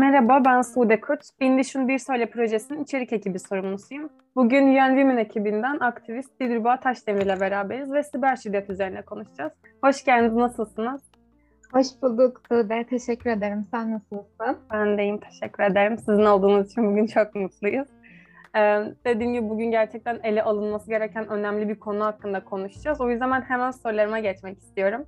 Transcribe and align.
Merhaba, 0.00 0.44
ben 0.44 0.62
Sude 0.62 1.00
Kurt. 1.00 1.20
Bin 1.40 1.58
Düşün 1.58 1.88
Bir 1.88 1.98
Söyle 1.98 2.30
projesinin 2.30 2.84
içerik 2.84 3.12
ekibi 3.12 3.38
sorumlusuyum. 3.38 4.08
Bugün 4.36 4.66
UN 4.66 4.88
Women 4.88 5.16
ekibinden 5.16 5.78
aktivist 5.80 6.40
Dilruba 6.40 6.80
Taşdemir 6.80 7.22
ile 7.22 7.40
beraberiz 7.40 7.92
ve 7.92 8.02
siber 8.02 8.36
şiddet 8.36 8.70
üzerine 8.70 9.02
konuşacağız. 9.02 9.52
Hoş 9.84 10.04
geldiniz, 10.04 10.34
nasılsınız? 10.34 11.02
Hoş 11.72 11.86
bulduk 12.02 12.42
Sude, 12.48 12.84
teşekkür 12.84 13.30
ederim. 13.30 13.66
Sen 13.70 13.92
nasılsın? 13.92 14.56
Ben 14.72 14.98
deyim, 14.98 15.18
teşekkür 15.18 15.62
ederim. 15.62 15.98
Sizin 15.98 16.24
olduğunuz 16.24 16.70
için 16.70 16.90
bugün 16.90 17.06
çok 17.06 17.34
mutluyuz. 17.34 17.88
Ee, 18.56 18.84
dediğim 19.04 19.32
gibi 19.32 19.48
bugün 19.48 19.70
gerçekten 19.70 20.20
ele 20.22 20.42
alınması 20.42 20.90
gereken 20.90 21.28
önemli 21.28 21.68
bir 21.68 21.80
konu 21.80 22.04
hakkında 22.04 22.44
konuşacağız. 22.44 23.00
O 23.00 23.10
yüzden 23.10 23.30
ben 23.30 23.40
hemen 23.40 23.70
sorularıma 23.70 24.18
geçmek 24.18 24.58
istiyorum. 24.58 25.04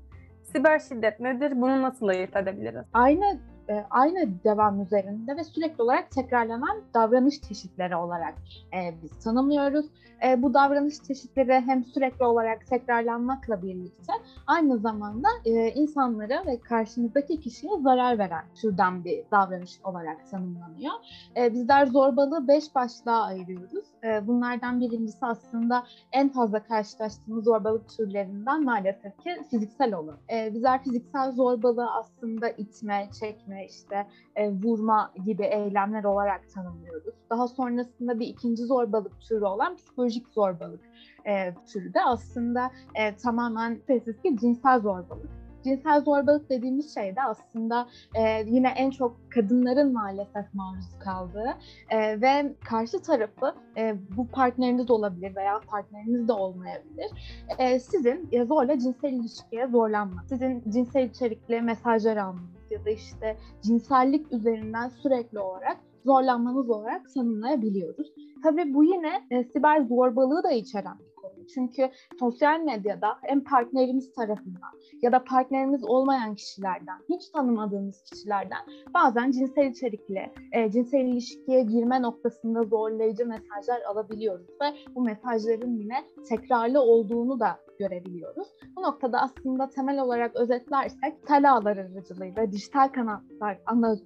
Siber 0.53 0.79
şiddet 0.79 1.21
nedir? 1.21 1.53
Bunu 1.61 1.83
nasıl 1.83 2.09
ayırt 2.09 2.37
edebiliriz? 2.37 2.85
Aynı 2.93 3.39
e, 3.69 3.85
aynı 3.91 4.45
devam 4.45 4.83
üzerinde 4.83 5.37
ve 5.37 5.45
sürekli 5.45 5.83
olarak 5.83 6.11
tekrarlanan 6.11 6.83
davranış 6.95 7.41
çeşitleri 7.41 7.97
olarak 7.97 8.35
e, 8.75 8.95
biz 9.03 9.25
tanımlıyoruz. 9.25 9.87
E, 10.27 10.43
bu 10.43 10.55
davranış 10.55 11.03
çeşitleri 11.03 11.53
hem 11.53 11.85
sürekli 11.85 12.25
olarak 12.25 12.67
tekrarlanmakla 12.67 13.63
birlikte 13.63 14.13
aynı 14.47 14.79
zamanda 14.79 15.29
e, 15.45 15.71
insanlara 15.71 16.47
ve 16.47 16.61
karşımızdaki 16.61 17.41
kişiye 17.41 17.73
zarar 17.81 18.19
veren 18.19 18.45
türden 18.55 19.05
bir 19.05 19.25
davranış 19.31 19.81
olarak 19.85 20.31
tanımlanıyor. 20.31 20.93
E, 21.37 21.53
bizler 21.53 21.87
zorbalığı 21.87 22.49
beş 22.49 22.75
başlığa 22.75 23.23
ayırıyoruz. 23.23 23.85
E, 24.05 24.27
bunlardan 24.27 24.81
birincisi 24.81 25.27
aslında 25.27 25.85
en 26.13 26.29
fazla 26.29 26.63
karşılaştığımız 26.63 27.45
zorbalık 27.45 27.89
türlerinden 27.89 28.65
maalesef 28.65 29.19
ki 29.19 29.37
fiziksel 29.51 29.95
olan. 29.95 30.17
E, 30.33 30.55
bizler 30.55 30.83
fiziksel 30.83 31.33
zorbalığı 31.33 31.91
aslında 31.91 32.49
itme, 32.49 33.09
çekme, 33.21 33.58
işte 33.65 34.07
e, 34.37 34.51
vurma 34.53 35.13
gibi 35.25 35.45
eylemler 35.45 36.05
olarak 36.05 36.51
tanımlıyoruz. 36.55 37.15
Daha 37.31 37.49
sonrasında 37.49 38.21
bir 38.21 38.27
ikinci 38.27 38.65
zorbalık 38.65 39.21
türü 39.21 39.45
olan 39.45 39.77
psikolojik 39.77 40.29
zorbalık 40.29 40.81
e, 41.27 41.55
türü 41.73 41.95
de 41.95 42.05
aslında 42.05 42.71
e, 42.95 43.17
tamamen 43.17 43.75
spesifik 43.75 44.41
cinsel 44.41 44.81
zorbalık. 44.81 45.39
Cinsel 45.65 46.01
zorbalık 46.01 46.51
dediğimiz 46.51 46.95
şey 46.95 47.17
de 47.17 47.23
aslında 47.23 47.89
e, 48.15 48.45
yine 48.47 48.69
en 48.69 48.91
çok 48.91 49.17
kadınların 49.31 49.93
maalesef 49.93 50.55
maruz 50.55 50.99
kaldığı 50.99 51.55
e, 51.91 52.21
ve 52.21 52.53
karşı 52.65 53.03
tarafı 53.03 53.55
e, 53.77 53.97
bu 54.17 54.27
partneriniz 54.27 54.91
olabilir 54.91 55.37
veya 55.37 55.61
partneriniz 55.67 56.29
de 56.29 56.33
olmayabilir. 56.33 57.11
E, 57.59 57.81
sizin 57.81 58.31
zorla 58.49 58.79
cinsel 58.79 59.13
ilişkiye 59.13 59.67
zorlanma, 59.67 60.25
sizin 60.29 60.63
cinsel 60.69 61.05
içerikli 61.05 61.61
mesajlar 61.63 62.17
almanız, 62.17 62.58
ya 62.71 62.85
da 62.85 62.91
işte 62.91 63.37
cinsellik 63.63 64.33
üzerinden 64.33 64.89
sürekli 64.89 65.39
olarak 65.39 65.77
zorlanmanız 66.05 66.71
olarak 66.71 67.15
tanımlayabiliyoruz. 67.15 68.13
Tabii 68.43 68.75
bu 68.75 68.85
yine 68.85 69.27
e, 69.31 69.45
siber 69.45 69.81
zorbalığı 69.81 70.43
da 70.43 70.53
içeren 70.53 70.99
bir 70.99 71.15
konu. 71.23 71.47
Çünkü 71.55 71.91
sosyal 72.19 72.61
medyada 72.61 73.09
hem 73.23 73.45
partnerimiz 73.45 74.13
tarafından 74.13 74.71
ya 75.03 75.13
da 75.13 75.25
partnerimiz 75.25 75.85
olmayan 75.85 76.35
kişilerden, 76.35 76.99
hiç 77.09 77.29
tanımadığımız 77.29 78.03
kişilerden 78.03 78.59
bazen 78.95 79.31
cinsel 79.31 79.67
içerikli, 79.67 80.33
e, 80.53 80.71
cinsel 80.71 81.01
ilişkiye 81.01 81.63
girme 81.63 82.03
noktasında 82.03 82.63
zorlayıcı 82.63 83.27
mesajlar 83.27 83.81
alabiliyoruz 83.91 84.49
ve 84.63 84.95
bu 84.95 85.03
mesajların 85.03 85.77
yine 85.77 86.05
tekrarlı 86.29 86.81
olduğunu 86.81 87.41
da 87.41 87.68
görebiliyoruz. 87.79 88.49
Bu 88.77 88.83
noktada 88.83 89.21
aslında 89.21 89.71
temel 89.71 90.01
olarak 90.01 90.37
özetlersek 90.37 91.27
tel 91.27 91.53
ağlar 91.53 91.77
aracılığıyla, 91.77 92.53
dijital 92.53 92.89
kanatlar 92.89 93.59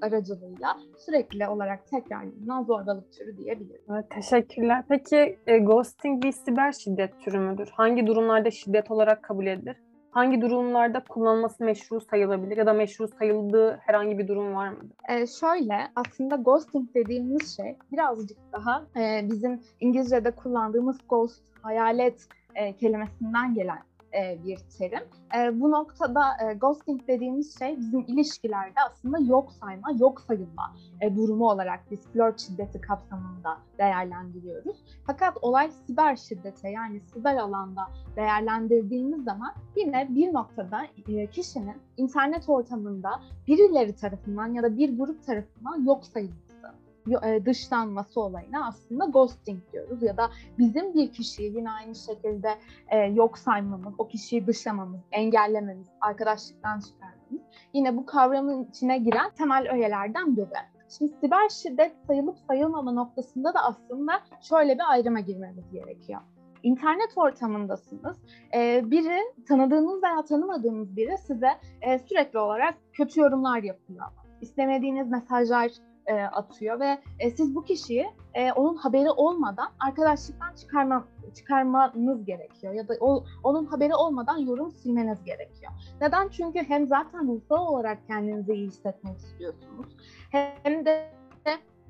aracılığıyla 0.02 0.76
sürekli 0.98 1.48
olarak 1.48 1.86
tekrarlanan 1.86 2.62
zorbalık 2.62 3.12
türü 3.12 3.36
diyebiliriz. 3.36 3.84
Evet, 3.90 4.10
teşekkürler. 4.10 4.84
Peki 4.88 5.38
e, 5.46 5.58
ghosting 5.58 6.24
bir 6.24 6.32
siber 6.32 6.72
şiddet 6.72 7.20
türü 7.20 7.38
müdür? 7.38 7.68
Hangi 7.72 8.06
durumlarda 8.06 8.50
şiddet 8.50 8.90
olarak 8.90 9.22
kabul 9.22 9.46
edilir? 9.46 9.76
Hangi 10.12 10.40
durumlarda 10.40 11.04
kullanılması 11.08 11.64
meşru 11.64 12.00
sayılabilir 12.00 12.56
ya 12.56 12.66
da 12.66 12.72
meşru 12.72 13.08
sayıldığı 13.08 13.76
herhangi 13.76 14.18
bir 14.18 14.28
durum 14.28 14.54
var 14.54 14.68
mıdır? 14.68 14.96
Ee, 15.08 15.26
şöyle 15.26 15.76
aslında 15.96 16.36
ghosting 16.36 16.94
dediğimiz 16.94 17.56
şey 17.56 17.76
birazcık 17.92 18.38
daha 18.52 18.86
e, 18.96 19.28
bizim 19.30 19.60
İngilizce'de 19.80 20.30
kullandığımız 20.30 20.98
ghost, 21.08 21.42
hayalet 21.62 22.28
e, 22.54 22.76
kelimesinden 22.76 23.54
gelen 23.54 23.82
e, 24.14 24.44
bir 24.44 24.58
terim. 24.78 25.04
E, 25.38 25.60
bu 25.60 25.70
noktada 25.70 26.22
e, 26.42 26.54
ghosting 26.54 27.08
dediğimiz 27.08 27.58
şey 27.58 27.78
bizim 27.78 28.00
ilişkilerde 28.00 28.80
aslında 28.86 29.18
yok 29.18 29.52
sayma, 29.52 29.88
yok 29.98 30.20
sayılma 30.20 30.74
e, 31.00 31.16
durumu 31.16 31.50
olarak 31.50 31.80
biz 31.90 32.00
flört 32.00 32.40
şiddeti 32.40 32.80
kapsamında 32.80 33.58
değerlendiriyoruz. 33.78 34.76
Fakat 35.06 35.36
olay 35.42 35.70
siber 35.70 36.16
şiddete 36.16 36.70
yani 36.70 37.00
siber 37.00 37.36
alanda 37.36 37.82
değerlendirdiğimiz 38.16 39.24
zaman 39.24 39.52
yine 39.76 40.08
bir 40.10 40.34
noktada 40.34 40.86
e, 41.08 41.26
kişinin 41.26 41.76
internet 41.96 42.48
ortamında 42.48 43.10
birileri 43.46 43.96
tarafından 43.96 44.46
ya 44.46 44.62
da 44.62 44.78
bir 44.78 44.98
grup 44.98 45.26
tarafından 45.26 45.84
yok 45.84 46.04
sayılması 46.04 46.51
dışlanması 47.46 48.20
olayına 48.20 48.66
aslında 48.66 49.04
ghosting 49.04 49.60
diyoruz 49.72 50.02
ya 50.02 50.16
da 50.16 50.30
bizim 50.58 50.94
bir 50.94 51.12
kişiyi 51.12 51.56
yine 51.56 51.70
aynı 51.70 51.94
şekilde 51.94 52.48
e, 52.88 52.98
yok 52.98 53.38
saymamız, 53.38 53.94
o 53.98 54.08
kişiyi 54.08 54.46
dışlamamız, 54.46 55.00
engellememiz, 55.12 55.88
arkadaşlıktan 56.00 56.80
çıkarmamız 56.80 57.22
yine 57.72 57.96
bu 57.96 58.06
kavramın 58.06 58.64
içine 58.64 58.98
giren 58.98 59.30
temel 59.30 59.72
öğelerden 59.72 60.36
biri. 60.36 60.46
Şimdi 60.98 61.12
siber 61.12 61.48
şiddet 61.48 61.92
sayılıp 62.06 62.38
sayılmama 62.48 62.92
noktasında 62.92 63.54
da 63.54 63.60
aslında 63.64 64.12
şöyle 64.40 64.74
bir 64.74 64.90
ayrıma 64.90 65.20
girmemiz 65.20 65.72
gerekiyor. 65.72 66.20
İnternet 66.62 67.12
ortamındasınız. 67.16 68.16
Ee, 68.54 68.90
biri, 68.90 69.18
tanıdığınız 69.48 70.02
veya 70.02 70.24
tanımadığınız 70.24 70.96
biri 70.96 71.18
size 71.18 71.48
e, 71.80 71.98
sürekli 71.98 72.38
olarak 72.38 72.74
kötü 72.92 73.20
yorumlar 73.20 73.62
yapıyor. 73.62 74.06
İstemediğiniz 74.40 75.10
mesajlar 75.10 75.70
e, 76.06 76.14
atıyor 76.14 76.80
ve 76.80 76.98
e, 77.18 77.30
siz 77.30 77.54
bu 77.54 77.64
kişiyi 77.64 78.06
e, 78.34 78.52
onun 78.52 78.76
haberi 78.76 79.10
olmadan 79.10 79.68
arkadaşlıktan 79.80 80.54
çıkarma, 80.54 81.08
çıkarmanız 81.34 82.24
gerekiyor 82.24 82.72
ya 82.72 82.88
da 82.88 82.94
o, 83.00 83.24
onun 83.42 83.66
haberi 83.66 83.94
olmadan 83.94 84.38
yorum 84.38 84.70
silmeniz 84.70 85.24
gerekiyor. 85.24 85.72
Neden? 86.00 86.28
Çünkü 86.28 86.58
hem 86.58 86.86
zaten 86.86 87.28
ruhsal 87.28 87.66
olarak 87.66 88.06
kendinizi 88.06 88.52
iyi 88.52 88.66
hissetmek 88.66 89.18
istiyorsunuz 89.18 89.86
hem 90.30 90.86
de 90.86 91.12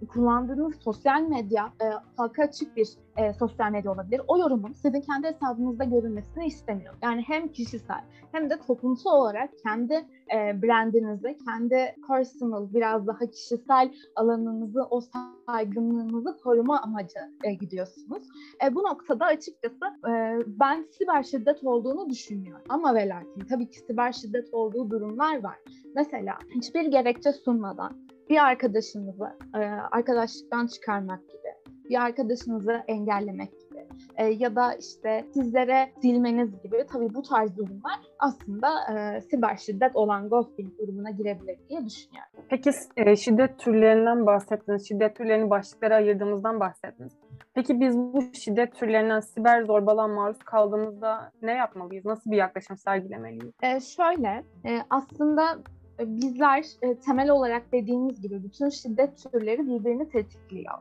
kullandığınız 0.07 0.75
sosyal 0.77 1.21
medya 1.21 1.73
e, 1.83 1.85
halka 2.17 2.43
açık 2.43 2.77
bir 2.77 2.89
e, 3.17 3.33
sosyal 3.33 3.71
medya 3.71 3.93
olabilir. 3.93 4.21
O 4.29 4.39
yorumun 4.39 4.73
sizin 4.73 5.01
kendi 5.01 5.27
hesabınızda 5.27 5.85
görünmesini 5.85 6.47
istemiyor. 6.47 6.95
Yani 7.03 7.23
hem 7.27 7.49
kişisel 7.49 8.05
hem 8.33 8.51
de 8.51 8.59
toplumsal 8.67 9.11
olarak 9.11 9.51
kendi 9.62 9.95
e, 10.35 10.62
brandinizi, 10.62 11.37
kendi 11.47 11.95
personal, 12.09 12.75
biraz 12.75 13.07
daha 13.07 13.27
kişisel 13.27 13.93
alanınızı, 14.17 14.83
o 14.91 15.01
saygınlığınızı 15.47 16.39
koruma 16.45 16.81
amacı 16.81 17.19
e, 17.45 17.55
gidiyorsunuz. 17.55 18.23
E, 18.65 18.75
bu 18.75 18.83
noktada 18.83 19.25
açıkçası 19.25 19.85
e, 20.09 20.39
ben 20.47 20.87
siber 20.99 21.23
şiddet 21.23 21.65
olduğunu 21.65 22.11
düşünüyorum. 22.11 22.65
Ama 22.69 22.95
ve 22.95 23.09
lakin 23.09 23.45
tabii 23.49 23.71
ki 23.71 23.79
siber 23.79 24.12
şiddet 24.12 24.55
olduğu 24.55 24.91
durumlar 24.91 25.43
var. 25.43 25.57
Mesela 25.95 26.39
hiçbir 26.55 26.85
gerekçe 26.85 27.33
sunmadan 27.33 28.12
bir 28.32 28.47
arkadaşınızı 28.47 29.25
e, 29.54 29.59
arkadaşlıktan 29.91 30.66
çıkarmak 30.66 31.20
gibi, 31.28 31.72
bir 31.91 32.03
arkadaşınızı 32.03 32.72
engellemek 32.88 33.50
gibi 33.60 33.87
e, 34.16 34.26
ya 34.26 34.56
da 34.56 34.75
işte 34.75 35.25
sizlere 35.34 35.93
silmeniz 36.03 36.62
gibi 36.62 36.84
tabii 36.93 37.15
bu 37.15 37.22
tarz 37.22 37.56
durumlar 37.56 38.00
aslında 38.19 38.69
e, 38.93 39.20
siber 39.20 39.56
şiddet 39.56 39.97
olan 39.97 40.29
ghosting 40.29 40.79
durumuna 40.79 41.11
girebilir 41.11 41.58
diye 41.69 41.87
düşünüyorum. 41.87 42.32
Peki 42.49 42.70
e, 42.96 43.17
şiddet 43.17 43.58
türlerinden 43.58 44.26
bahsettiniz, 44.26 44.88
şiddet 44.88 45.17
türlerini 45.17 45.50
başlıklara 45.50 45.94
ayırdığımızdan 45.96 46.61
bahsettiniz. 46.61 47.12
Peki 47.55 47.81
biz 47.81 47.99
bu 47.99 48.23
şiddet 48.35 48.75
türlerinden 48.75 49.20
siber 49.20 49.62
zorbalığa 49.62 50.08
maruz 50.08 50.38
kaldığımızda 50.38 51.32
ne 51.43 51.52
yapmalıyız? 51.52 52.05
Nasıl 52.05 52.31
bir 52.31 52.37
yaklaşım 52.37 52.76
sergilemeliyiz? 52.76 53.55
E, 53.62 53.81
şöyle, 53.81 54.44
e, 54.64 54.78
aslında 54.90 55.58
bizler 55.99 56.67
e, 56.83 56.94
temel 56.94 57.31
olarak 57.31 57.73
dediğimiz 57.73 58.21
gibi 58.23 58.44
bütün 58.44 58.69
şiddet 58.69 59.33
türleri 59.33 59.67
birbirini 59.67 60.09
tetikliyor. 60.09 60.79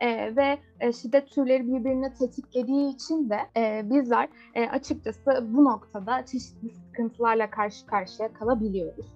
E, 0.00 0.36
ve 0.36 0.58
e, 0.80 0.92
şiddet 0.92 1.30
türleri 1.30 1.66
birbirini 1.66 2.12
tetiklediği 2.14 2.94
için 2.94 3.30
de 3.30 3.38
e, 3.56 3.90
bizler 3.90 4.28
e, 4.54 4.68
açıkçası 4.68 5.48
bu 5.48 5.64
noktada 5.64 6.26
çeşitli 6.26 6.70
sıkıntılarla 6.70 7.50
karşı 7.50 7.86
karşıya 7.86 8.32
kalabiliyoruz. 8.32 9.06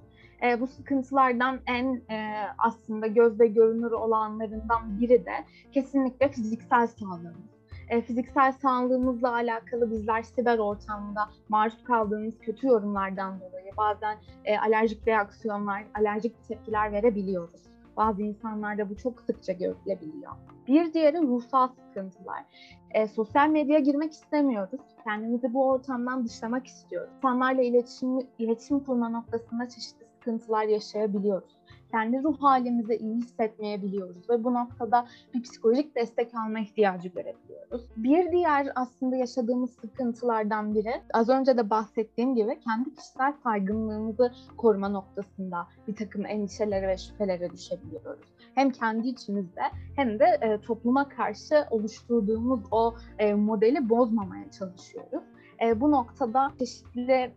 E, 0.42 0.60
bu 0.60 0.66
sıkıntılardan 0.66 1.60
en 1.66 2.02
e, 2.10 2.34
aslında 2.58 3.06
gözde 3.06 3.46
görünür 3.46 3.90
olanlarından 3.90 5.00
biri 5.00 5.26
de 5.26 5.34
kesinlikle 5.72 6.28
fiziksel 6.28 6.86
sağlığımız 6.86 7.57
e, 7.90 8.02
fiziksel 8.02 8.52
sağlığımızla 8.52 9.32
alakalı 9.32 9.90
bizler 9.90 10.22
siber 10.22 10.58
ortamda 10.58 11.28
maruz 11.48 11.84
kaldığımız 11.84 12.38
kötü 12.38 12.66
yorumlardan 12.66 13.40
dolayı 13.40 13.68
Bazen 13.76 14.18
e, 14.44 14.58
alerjik 14.58 15.08
reaksiyonlar, 15.08 15.84
alerjik 15.94 16.48
tepkiler 16.48 16.92
verebiliyoruz. 16.92 17.60
Bazı 17.96 18.22
insanlarda 18.22 18.90
bu 18.90 18.96
çok 18.96 19.20
sıkça 19.20 19.52
görülebiliyor. 19.52 20.32
Bir 20.66 20.92
diğeri 20.92 21.22
ruhsal 21.22 21.68
sıkıntılar. 21.68 22.44
E, 22.90 23.08
sosyal 23.08 23.48
medyaya 23.48 23.80
girmek 23.80 24.12
istemiyoruz. 24.12 24.80
Kendimizi 25.04 25.54
bu 25.54 25.70
ortamdan 25.70 26.24
dışlamak 26.24 26.66
istiyoruz. 26.66 27.10
İnsanlarla 27.16 27.62
iletişim, 27.62 28.18
iletişim 28.38 28.80
kurma 28.80 29.08
noktasında 29.08 29.68
çeşitli 29.68 30.06
sıkıntılar 30.14 30.64
yaşayabiliyoruz 30.64 31.57
kendi 31.90 32.22
ruh 32.22 32.42
halimizi 32.42 32.96
iyi 32.96 33.16
hissetmeyebiliyoruz 33.16 34.30
ve 34.30 34.44
bu 34.44 34.54
noktada 34.54 35.06
bir 35.34 35.42
psikolojik 35.42 35.96
destek 35.96 36.34
alma 36.34 36.58
ihtiyacı 36.58 37.08
görebiliyoruz. 37.08 37.82
Bir 37.96 38.32
diğer 38.32 38.68
aslında 38.74 39.16
yaşadığımız 39.16 39.70
sıkıntılardan 39.70 40.74
biri 40.74 41.02
az 41.14 41.28
önce 41.28 41.56
de 41.56 41.70
bahsettiğim 41.70 42.34
gibi 42.34 42.60
kendi 42.60 42.94
kişisel 42.94 43.32
saygınlığımızı 43.42 44.32
koruma 44.56 44.88
noktasında 44.88 45.66
bir 45.88 45.96
takım 45.96 46.26
endişelere 46.26 46.88
ve 46.88 46.96
şüphelere 46.96 47.50
düşebiliyoruz. 47.50 48.28
Hem 48.54 48.70
kendi 48.70 49.08
içimizde 49.08 49.62
hem 49.96 50.18
de 50.18 50.38
e, 50.40 50.60
topluma 50.60 51.08
karşı 51.08 51.66
oluşturduğumuz 51.70 52.60
o 52.70 52.94
e, 53.18 53.34
modeli 53.34 53.88
bozmamaya 53.88 54.50
çalışıyoruz. 54.50 55.22
E, 55.62 55.80
bu 55.80 55.90
noktada 55.90 56.52
çeşitli 56.58 57.32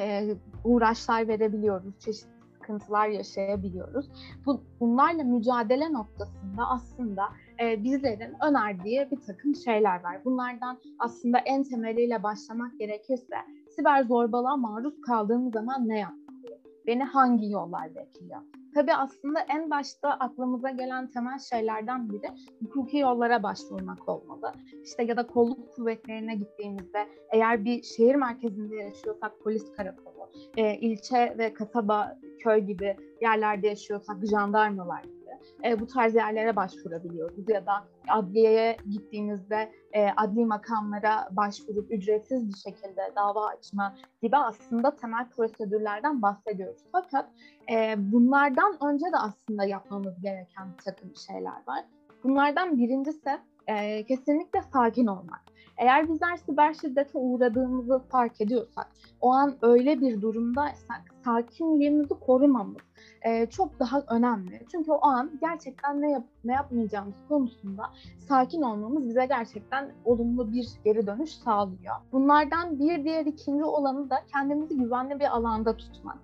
e, 0.00 0.34
uğraşlar 0.64 1.28
verebiliyoruz, 1.28 1.98
çeşitli 1.98 2.39
sıkıntılar 2.70 3.08
yaşayabiliyoruz. 3.08 4.06
Bu, 4.46 4.60
bunlarla 4.80 5.24
mücadele 5.24 5.92
noktasında 5.92 6.68
aslında 6.68 7.22
e, 7.62 7.84
bizlerin 7.84 8.34
önerdiği 8.48 9.08
bir 9.10 9.20
takım 9.20 9.54
şeyler 9.54 10.04
var. 10.04 10.24
Bunlardan 10.24 10.78
aslında 10.98 11.38
en 11.38 11.64
temeliyle 11.64 12.22
başlamak 12.22 12.78
gerekirse 12.78 13.36
siber 13.76 14.02
zorbalığa 14.02 14.56
maruz 14.56 15.00
kaldığım 15.00 15.52
zaman 15.52 15.88
ne 15.88 15.98
yapmalıyım? 15.98 16.60
Beni 16.86 17.04
hangi 17.04 17.50
yollar 17.50 17.94
bekliyor? 17.94 18.40
Tabii 18.74 18.94
aslında 18.94 19.40
en 19.40 19.70
başta 19.70 20.08
aklımıza 20.10 20.70
gelen 20.70 21.10
temel 21.10 21.38
şeylerden 21.38 22.10
biri 22.10 22.28
hukuki 22.60 22.98
yollara 22.98 23.42
başvurmak 23.42 24.08
olmalı. 24.08 24.52
İşte 24.84 25.02
ya 25.02 25.16
da 25.16 25.26
kolluk 25.26 25.74
kuvvetlerine 25.74 26.34
gittiğimizde 26.34 27.08
eğer 27.32 27.64
bir 27.64 27.82
şehir 27.82 28.14
merkezinde 28.14 28.76
yaşıyorsak 28.76 29.32
polis 29.44 29.72
karakolu, 29.72 30.30
e, 30.56 30.74
ilçe 30.76 31.34
ve 31.38 31.54
kasaba, 31.54 32.18
köy 32.42 32.60
gibi 32.60 32.96
yerlerde 33.20 33.68
yaşıyorsak 33.68 34.16
jandarmalar 34.30 35.02
gibi 35.02 35.20
e, 35.64 35.80
bu 35.80 35.86
tarz 35.86 36.14
yerlere 36.14 36.56
başvurabiliyoruz 36.56 37.48
ya 37.48 37.66
da 37.66 37.84
adliyeye 38.08 38.76
gittiğimizde 38.90 39.72
e, 39.92 40.08
adli 40.16 40.44
makamlara 40.44 41.28
başvurup 41.30 41.92
ücretsiz 41.92 42.48
bir 42.48 42.56
şekilde 42.56 43.12
dava 43.16 43.46
açma 43.46 43.94
gibi 44.22 44.36
aslında 44.36 44.96
temel 44.96 45.28
prosedürlerden 45.28 46.22
bahsediyoruz. 46.22 46.82
Fakat 46.92 47.30
e, 47.72 47.94
bunlardan 47.98 48.78
önce 48.84 49.06
de 49.06 49.16
aslında 49.16 49.64
yapmamız 49.64 50.22
gereken 50.22 50.72
bir 50.78 50.84
takım 50.84 51.16
şeyler 51.16 51.66
var. 51.66 51.84
Bunlardan 52.24 52.78
birincisi 52.78 53.38
e, 53.66 54.04
kesinlikle 54.04 54.62
sakin 54.62 55.06
olmak. 55.06 55.49
Eğer 55.80 56.08
bizler 56.08 56.36
siber 56.36 56.74
şiddete 56.74 57.18
uğradığımızı 57.18 57.98
fark 57.98 58.40
ediyorsak, 58.40 58.86
o 59.20 59.32
an 59.32 59.56
öyle 59.62 60.00
bir 60.00 60.22
durumdaysak 60.22 61.02
sakinliğimizi 61.24 62.14
korumamız 62.14 62.76
e, 63.22 63.46
çok 63.46 63.80
daha 63.80 64.02
önemli. 64.08 64.66
Çünkü 64.72 64.92
o 64.92 65.06
an 65.06 65.30
gerçekten 65.40 66.02
ne 66.02 66.10
yap 66.10 66.24
ne 66.44 66.52
yapmayacağımız 66.52 67.14
konusunda 67.28 67.82
sakin 68.18 68.62
olmamız 68.62 69.08
bize 69.08 69.26
gerçekten 69.26 69.90
olumlu 70.04 70.52
bir 70.52 70.68
geri 70.84 71.06
dönüş 71.06 71.30
sağlıyor. 71.30 71.94
Bunlardan 72.12 72.78
bir 72.78 73.04
diğer 73.04 73.26
ikinci 73.26 73.64
olanı 73.64 74.10
da 74.10 74.16
kendimizi 74.32 74.76
güvenli 74.76 75.20
bir 75.20 75.36
alanda 75.36 75.76
tutmak. 75.76 76.18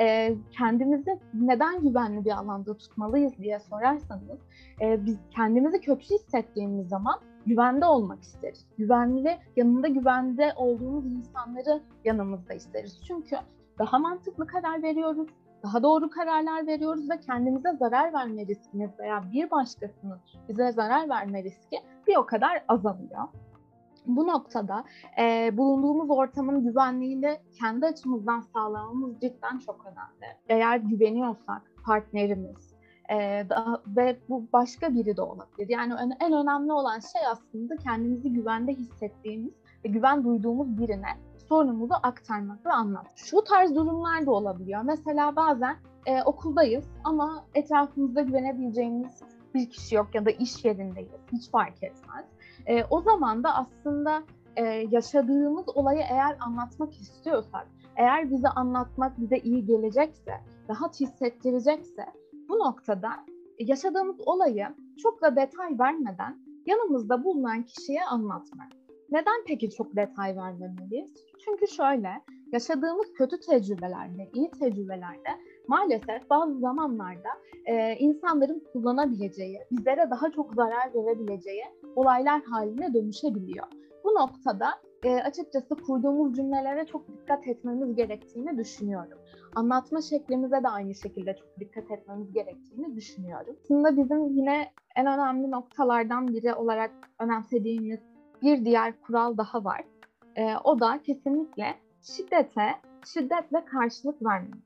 E, 0.00 0.34
kendimizi 0.50 1.18
neden 1.34 1.80
güvenli 1.80 2.24
bir 2.24 2.30
alanda 2.30 2.76
tutmalıyız 2.76 3.38
diye 3.38 3.60
sorarsanız, 3.60 4.38
e, 4.80 5.06
biz 5.06 5.18
kendimizi 5.30 5.80
kötü 5.80 6.04
hissettiğimiz 6.04 6.88
zaman 6.88 7.20
güvende 7.46 7.86
olmak 7.86 8.22
isteriz. 8.22 8.66
Güvenli, 8.78 9.38
yanında 9.56 9.88
güvende 9.88 10.52
olduğumuz 10.56 11.06
insanları 11.06 11.82
yanımızda 12.04 12.54
isteriz. 12.54 13.00
Çünkü 13.06 13.36
daha 13.78 13.98
mantıklı 13.98 14.46
karar 14.46 14.82
veriyoruz, 14.82 15.28
daha 15.62 15.82
doğru 15.82 16.10
kararlar 16.10 16.66
veriyoruz 16.66 17.10
ve 17.10 17.20
kendimize 17.20 17.72
zarar 17.72 18.12
verme 18.12 18.46
riskimiz 18.46 18.90
veya 18.98 19.22
bir 19.32 19.50
başkasının 19.50 20.18
bize 20.48 20.72
zarar 20.72 21.08
verme 21.08 21.42
riski 21.42 21.76
bir 22.06 22.16
o 22.16 22.26
kadar 22.26 22.64
azalıyor. 22.68 23.28
Bu 24.06 24.26
noktada 24.26 24.84
e, 25.20 25.56
bulunduğumuz 25.56 26.10
ortamın 26.10 26.64
güvenliğini 26.64 27.38
kendi 27.60 27.86
açımızdan 27.86 28.40
sağlamamız 28.40 29.20
cidden 29.20 29.58
çok 29.58 29.86
önemli. 29.86 30.36
Eğer 30.48 30.76
güveniyorsak 30.76 31.62
partnerimiz 31.86 32.73
e, 33.10 33.46
daha, 33.50 33.82
ve 33.86 34.16
bu 34.28 34.48
başka 34.52 34.94
biri 34.94 35.16
de 35.16 35.22
olabilir. 35.22 35.68
Yani 35.68 35.94
en, 36.20 36.32
önemli 36.32 36.72
olan 36.72 36.98
şey 36.98 37.26
aslında 37.30 37.76
kendimizi 37.76 38.32
güvende 38.32 38.72
hissettiğimiz 38.72 39.52
ve 39.84 39.88
güven 39.88 40.24
duyduğumuz 40.24 40.78
birine 40.78 41.08
sorunumuzu 41.48 41.94
aktarmak 42.02 42.66
ve 42.66 42.72
anlatmak. 42.72 43.18
Şu 43.18 43.44
tarz 43.44 43.74
durumlar 43.74 44.26
da 44.26 44.30
olabiliyor. 44.30 44.82
Mesela 44.84 45.36
bazen 45.36 45.76
e, 46.06 46.22
okuldayız 46.22 46.84
ama 47.04 47.44
etrafımızda 47.54 48.22
güvenebileceğimiz 48.22 49.22
bir 49.54 49.70
kişi 49.70 49.94
yok 49.94 50.14
ya 50.14 50.26
da 50.26 50.30
iş 50.30 50.64
yerindeyiz. 50.64 51.10
Hiç 51.32 51.50
fark 51.50 51.82
etmez. 51.82 52.24
E, 52.66 52.84
o 52.84 53.00
zaman 53.00 53.44
da 53.44 53.54
aslında 53.54 54.22
e, 54.56 54.62
yaşadığımız 54.90 55.64
olayı 55.74 56.00
eğer 56.10 56.36
anlatmak 56.40 56.92
istiyorsak, 56.94 57.66
eğer 57.96 58.30
bize 58.30 58.48
anlatmak 58.48 59.20
bize 59.20 59.38
iyi 59.38 59.66
gelecekse, 59.66 60.32
rahat 60.70 61.00
hissettirecekse 61.00 62.06
bu 62.48 62.58
noktada 62.58 63.08
yaşadığımız 63.58 64.16
olayı 64.26 64.66
çok 65.02 65.22
da 65.22 65.36
detay 65.36 65.78
vermeden 65.78 66.38
yanımızda 66.66 67.24
bulunan 67.24 67.62
kişiye 67.62 68.04
anlatmak. 68.04 68.68
Neden 69.10 69.44
peki 69.46 69.70
çok 69.70 69.96
detay 69.96 70.36
vermemeliyiz? 70.36 71.14
Çünkü 71.44 71.68
şöyle, 71.68 72.10
yaşadığımız 72.52 73.12
kötü 73.12 73.40
tecrübelerde, 73.40 74.30
iyi 74.34 74.50
tecrübelerde 74.50 75.30
maalesef 75.68 76.30
bazı 76.30 76.58
zamanlarda 76.58 77.28
e, 77.66 77.96
insanların 77.96 78.62
kullanabileceği, 78.72 79.58
bizlere 79.70 80.10
daha 80.10 80.30
çok 80.30 80.54
zarar 80.54 80.94
verebileceği 80.94 81.64
olaylar 81.96 82.42
haline 82.42 82.94
dönüşebiliyor. 82.94 83.66
Bu 84.04 84.08
noktada 84.08 84.66
e, 85.04 85.22
açıkçası 85.22 85.74
kurduğumuz 85.74 86.36
cümlelere 86.36 86.86
çok 86.86 87.08
dikkat 87.08 87.46
etmemiz 87.46 87.96
gerektiğini 87.96 88.58
düşünüyorum. 88.58 89.18
Anlatma 89.54 90.00
şeklimize 90.02 90.62
de 90.62 90.68
aynı 90.68 90.94
şekilde 90.94 91.36
çok 91.36 91.60
dikkat 91.60 91.90
etmemiz 91.90 92.32
gerektiğini 92.32 92.96
düşünüyorum. 92.96 93.56
Aslında 93.64 93.96
bizim 93.96 94.28
yine 94.28 94.72
en 94.96 95.06
önemli 95.06 95.50
noktalardan 95.50 96.28
biri 96.28 96.54
olarak 96.54 96.90
önemsediğimiz 97.18 98.00
bir 98.42 98.64
diğer 98.64 99.00
kural 99.00 99.36
daha 99.36 99.64
var. 99.64 99.84
E, 100.36 100.56
o 100.64 100.80
da 100.80 101.02
kesinlikle 101.02 101.74
şiddete 102.02 102.66
şiddetle 103.06 103.64
karşılık 103.64 104.24
vermemek. 104.24 104.64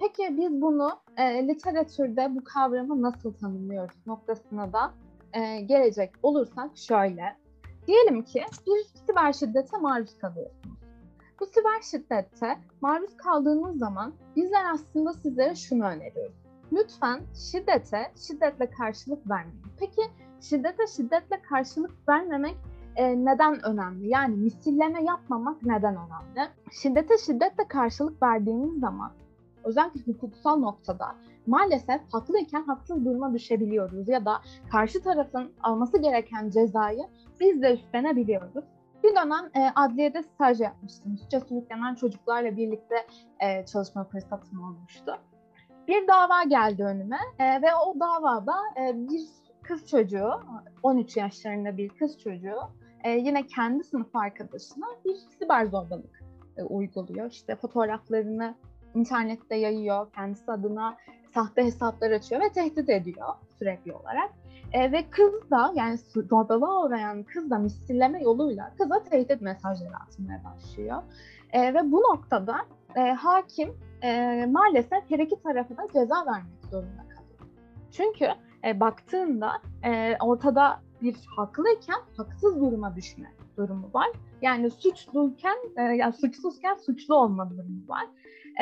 Peki 0.00 0.36
biz 0.36 0.62
bunu 0.62 0.90
e, 1.16 1.48
literatürde 1.48 2.34
bu 2.34 2.44
kavramı 2.44 3.02
nasıl 3.02 3.32
tanımlıyoruz 3.32 4.06
noktasına 4.06 4.72
da 4.72 4.94
e, 5.32 5.60
gelecek 5.60 6.10
olursak 6.22 6.70
şöyle. 6.76 7.36
Diyelim 7.86 8.22
ki 8.22 8.44
bir 8.66 8.98
siber 9.06 9.32
şiddete 9.32 9.76
maruz 9.76 10.18
kalıyorsunuz. 10.18 10.78
Bu 11.40 11.46
siber 11.46 11.80
şiddete 11.82 12.58
maruz 12.80 13.16
kaldığınız 13.16 13.78
zaman 13.78 14.12
bizler 14.36 14.64
aslında 14.72 15.12
sizlere 15.12 15.54
şunu 15.54 15.84
öneriyoruz. 15.84 16.36
Lütfen 16.72 17.20
şiddete 17.50 18.12
şiddetle 18.26 18.70
karşılık 18.70 19.30
vermeyin. 19.30 19.62
Peki 19.78 20.02
şiddete 20.40 20.86
şiddetle 20.86 21.42
karşılık 21.42 22.08
vermemek 22.08 22.56
e, 22.96 23.24
neden 23.24 23.64
önemli? 23.66 24.08
Yani 24.08 24.36
misilleme 24.36 25.04
yapmamak 25.04 25.62
neden 25.62 25.96
önemli? 25.96 26.50
Şiddete 26.70 27.18
şiddetle 27.18 27.68
karşılık 27.68 28.22
verdiğimiz 28.22 28.80
zaman 28.80 29.12
özellikle 29.64 30.12
hukuksal 30.12 30.58
noktada 30.58 31.16
maalesef 31.46 32.00
haklıyken 32.12 32.62
haksız 32.62 33.04
duruma 33.04 33.34
düşebiliyoruz 33.34 34.08
ya 34.08 34.24
da 34.24 34.40
karşı 34.72 35.02
tarafın 35.02 35.52
alması 35.62 35.98
gereken 35.98 36.50
cezayı 36.50 37.02
biz 37.40 37.62
de 37.62 37.74
üstlenebiliyoruz. 37.74 38.64
Bir 39.04 39.10
dönem 39.10 39.50
e, 39.54 39.70
adliyede 39.74 40.22
staj 40.22 40.60
yapmıştım. 40.60 41.18
Suça 41.18 41.40
sürüklenen 41.40 41.94
çocuklarla 41.94 42.56
birlikte 42.56 42.96
e, 43.40 43.66
çalışma 43.66 44.04
fırsatım 44.04 44.64
olmuştu. 44.64 45.12
Bir 45.88 46.08
dava 46.08 46.42
geldi 46.42 46.84
önüme 46.84 47.18
e, 47.38 47.62
ve 47.62 47.74
o 47.86 48.00
davada 48.00 48.56
e, 48.76 49.08
bir 49.08 49.20
kız 49.62 49.86
çocuğu, 49.86 50.30
13 50.82 51.16
yaşlarında 51.16 51.76
bir 51.76 51.88
kız 51.88 52.18
çocuğu 52.18 52.58
e, 53.04 53.10
yine 53.10 53.46
kendi 53.46 53.84
sınıf 53.84 54.16
arkadaşına 54.16 54.86
bir 55.04 55.14
siber 55.14 55.66
zorbalık 55.66 56.24
e, 56.56 56.62
uyguluyor. 56.62 57.30
İşte 57.30 57.56
fotoğraflarını 57.56 58.54
internette 58.94 59.56
yayıyor, 59.56 60.12
kendisi 60.12 60.52
adına 60.52 60.96
sahte 61.34 61.64
hesaplar 61.64 62.10
açıyor 62.10 62.40
ve 62.40 62.52
tehdit 62.52 62.88
ediyor 62.88 63.28
sürekli 63.58 63.92
olarak. 63.92 64.30
E, 64.72 64.92
ve 64.92 65.10
kız 65.10 65.50
da 65.50 65.72
yani 65.74 65.98
zorbalığa 66.30 66.84
uğrayan 66.84 67.22
kız 67.22 67.50
da 67.50 67.58
misilleme 67.58 68.22
yoluyla 68.22 68.72
kıza 68.78 69.02
tehdit 69.02 69.40
mesajları 69.40 69.96
atmaya 69.96 70.42
başlıyor. 70.44 71.02
E, 71.52 71.74
ve 71.74 71.92
bu 71.92 72.00
noktada 72.00 72.56
e, 72.96 73.00
hakim 73.00 73.74
e, 74.02 74.46
maalesef 74.46 75.10
her 75.10 75.18
iki 75.18 75.42
tarafı 75.42 75.76
da 75.76 75.82
ceza 75.92 76.26
vermek 76.26 76.64
zorunda 76.70 77.02
kalıyor. 77.08 77.50
Çünkü 77.92 78.28
e, 78.64 78.80
baktığında 78.80 79.52
e, 79.84 80.16
ortada 80.20 80.80
bir 81.02 81.16
haklıyken 81.36 82.00
haksız 82.16 82.60
duruma 82.60 82.96
düşme 82.96 83.32
durumu 83.56 83.90
var. 83.94 84.08
Yani 84.42 84.70
suçluyken, 84.70 85.56
e, 85.76 85.82
yani 85.82 86.12
suçsuzken 86.12 86.74
suçlu 86.74 87.14
olma 87.14 87.50
durumu 87.50 87.88
var. 87.88 88.06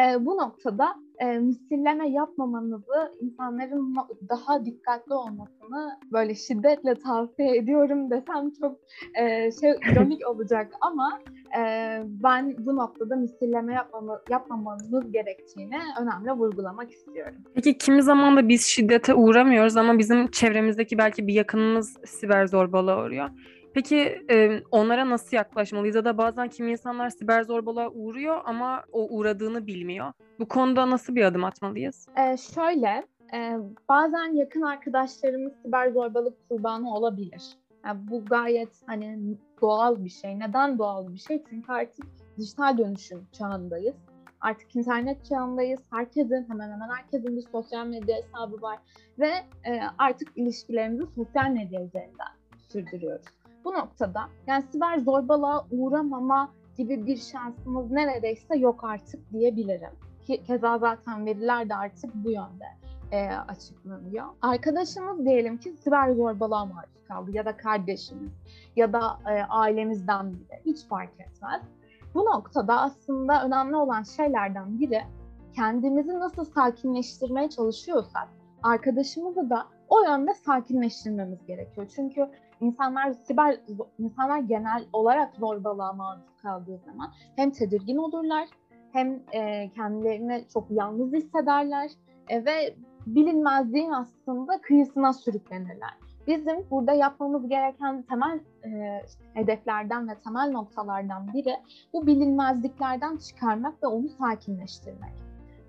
E, 0.03 0.27
bu 0.27 0.37
noktada 0.37 0.95
e, 1.19 1.39
misilleme 1.39 2.09
yapmamanızı, 2.11 3.13
insanların 3.21 3.97
daha 4.29 4.65
dikkatli 4.65 5.15
olmasını 5.15 5.99
böyle 6.13 6.35
şiddetle 6.35 6.95
tavsiye 6.95 7.57
ediyorum 7.57 8.11
desem 8.11 8.51
çok 8.61 8.79
e, 9.15 9.51
şey 9.53 9.71
ironik 9.93 10.29
olacak 10.29 10.73
ama 10.81 11.21
e, 11.59 11.63
ben 12.05 12.55
bu 12.59 12.77
noktada 12.77 13.17
misilleme 13.17 13.75
yapmama, 13.75 14.21
yapmamanız 14.31 15.13
gerektiğini 15.13 15.79
önemli 16.01 16.33
vurgulamak 16.33 16.91
istiyorum. 16.91 17.35
Peki 17.55 17.79
kimi 17.79 18.03
zaman 18.03 18.37
da 18.37 18.49
biz 18.49 18.65
şiddete 18.65 19.15
uğramıyoruz 19.15 19.77
ama 19.77 19.99
bizim 19.99 20.31
çevremizdeki 20.31 20.99
belki 20.99 21.27
bir 21.27 21.35
yakınımız 21.35 21.97
siber 22.05 22.47
zorbalığa 22.47 23.05
uğruyor. 23.05 23.31
Peki 23.79 24.25
e, 24.31 24.63
onlara 24.71 25.11
nasıl 25.11 25.37
yaklaşmalıyız? 25.37 25.97
Ya 25.97 26.05
da 26.05 26.19
bazen 26.19 26.49
kimi 26.49 26.71
insanlar 26.71 27.11
siber 27.11 27.43
zorbalığa 27.43 27.91
uğruyor 27.91 28.41
ama 28.45 28.85
o 28.93 29.17
uğradığını 29.17 29.67
bilmiyor. 29.67 30.13
Bu 30.39 30.49
konuda 30.49 30.91
nasıl 30.91 31.15
bir 31.15 31.25
adım 31.25 31.45
atmalıyız? 31.45 32.07
Ee, 32.17 32.37
şöyle, 32.37 33.07
e, 33.35 33.59
bazen 33.89 34.35
yakın 34.35 34.63
arkadaşlarımız 34.63 35.53
siber 35.63 35.91
zorbalık 35.91 36.49
kurbanı 36.49 36.95
olabilir. 36.95 37.43
Yani 37.85 38.01
bu 38.11 38.25
gayet 38.25 38.83
hani 38.87 39.37
doğal 39.63 40.05
bir 40.05 40.11
şey. 40.11 40.39
Neden 40.39 40.79
doğal 40.79 41.09
bir 41.09 41.19
şey? 41.19 41.43
Çünkü 41.51 41.73
artık 41.73 42.07
dijital 42.39 42.79
dönüşüm 42.79 43.27
çağındayız. 43.33 43.97
Artık 44.41 44.77
internet 44.77 45.25
çağındayız. 45.25 45.81
Herkesin, 45.91 46.47
hemen 46.49 46.73
hemen 46.73 46.89
herkesin 46.97 47.37
bir 47.37 47.43
sosyal 47.53 47.87
medya 47.87 48.17
hesabı 48.17 48.63
var. 48.63 48.79
Ve 49.19 49.31
e, 49.65 49.81
artık 49.99 50.29
ilişkilerimizi 50.37 51.05
sosyal 51.15 51.51
medya 51.51 51.85
üzerinden 51.85 52.39
sürdürüyoruz. 52.69 53.27
Bu 53.65 53.73
noktada 53.73 54.21
yani 54.47 54.63
siber 54.63 54.99
zorbalığa 54.99 55.67
uğramama 55.71 56.53
gibi 56.77 57.07
bir 57.07 57.17
şansımız 57.17 57.91
neredeyse 57.91 58.57
yok 58.57 58.85
artık 58.85 59.33
diyebilirim. 59.33 59.91
Ki, 60.27 60.43
keza 60.43 60.79
zaten 60.79 61.27
veriler 61.27 61.69
de 61.69 61.75
artık 61.75 62.15
bu 62.15 62.31
yönde 62.31 62.65
e, 63.13 63.29
açıklanıyor. 63.29 64.27
Arkadaşımız 64.43 65.27
diyelim 65.27 65.59
ki 65.59 65.73
siber 65.73 66.13
zorbalığa 66.13 66.65
maruz 66.65 67.05
kaldı 67.09 67.31
ya 67.33 67.45
da 67.45 67.57
kardeşimiz 67.57 68.33
ya 68.77 68.93
da 68.93 69.19
e, 69.27 69.43
ailemizden 69.43 70.33
biri 70.33 70.61
hiç 70.67 70.87
fark 70.87 71.21
etmez. 71.21 71.63
Bu 72.15 72.25
noktada 72.25 72.81
aslında 72.81 73.45
önemli 73.45 73.77
olan 73.77 74.03
şeylerden 74.03 74.81
biri 74.81 75.03
kendimizi 75.53 76.19
nasıl 76.19 76.45
sakinleştirmeye 76.45 77.51
çalışıyorsak 77.51 78.29
arkadaşımızı 78.63 79.51
da 79.51 79.67
o 79.89 80.03
yönde 80.03 80.35
sakinleştirmemiz 80.35 81.47
gerekiyor. 81.47 81.87
Çünkü 81.97 82.29
insanlar 82.61 83.13
siber 83.13 83.61
insanlar 83.99 84.39
genel 84.39 84.85
olarak 84.93 85.37
zorbalığa 85.37 85.93
maruz 85.93 86.37
kaldığı 86.43 86.79
zaman 86.79 87.13
hem 87.37 87.51
tedirgin 87.51 87.97
olurlar 87.97 88.49
hem 88.93 89.23
e, 89.33 89.71
kendilerini 89.71 90.45
çok 90.53 90.71
yalnız 90.71 91.13
hissederler 91.13 91.91
e, 92.29 92.45
ve 92.45 92.75
bilinmezliğin 93.07 93.91
aslında 93.91 94.61
kıyısına 94.61 95.13
sürüklenirler. 95.13 95.95
Bizim 96.27 96.71
burada 96.71 96.93
yapmamız 96.93 97.49
gereken 97.49 98.03
temel 98.03 98.41
e, 98.65 99.03
hedeflerden 99.35 100.09
ve 100.09 100.15
temel 100.25 100.51
noktalardan 100.51 101.33
biri 101.35 101.57
bu 101.93 102.07
bilinmezliklerden 102.07 103.17
çıkarmak 103.17 103.83
ve 103.83 103.87
onu 103.87 104.09
sakinleştirmek. 104.09 105.13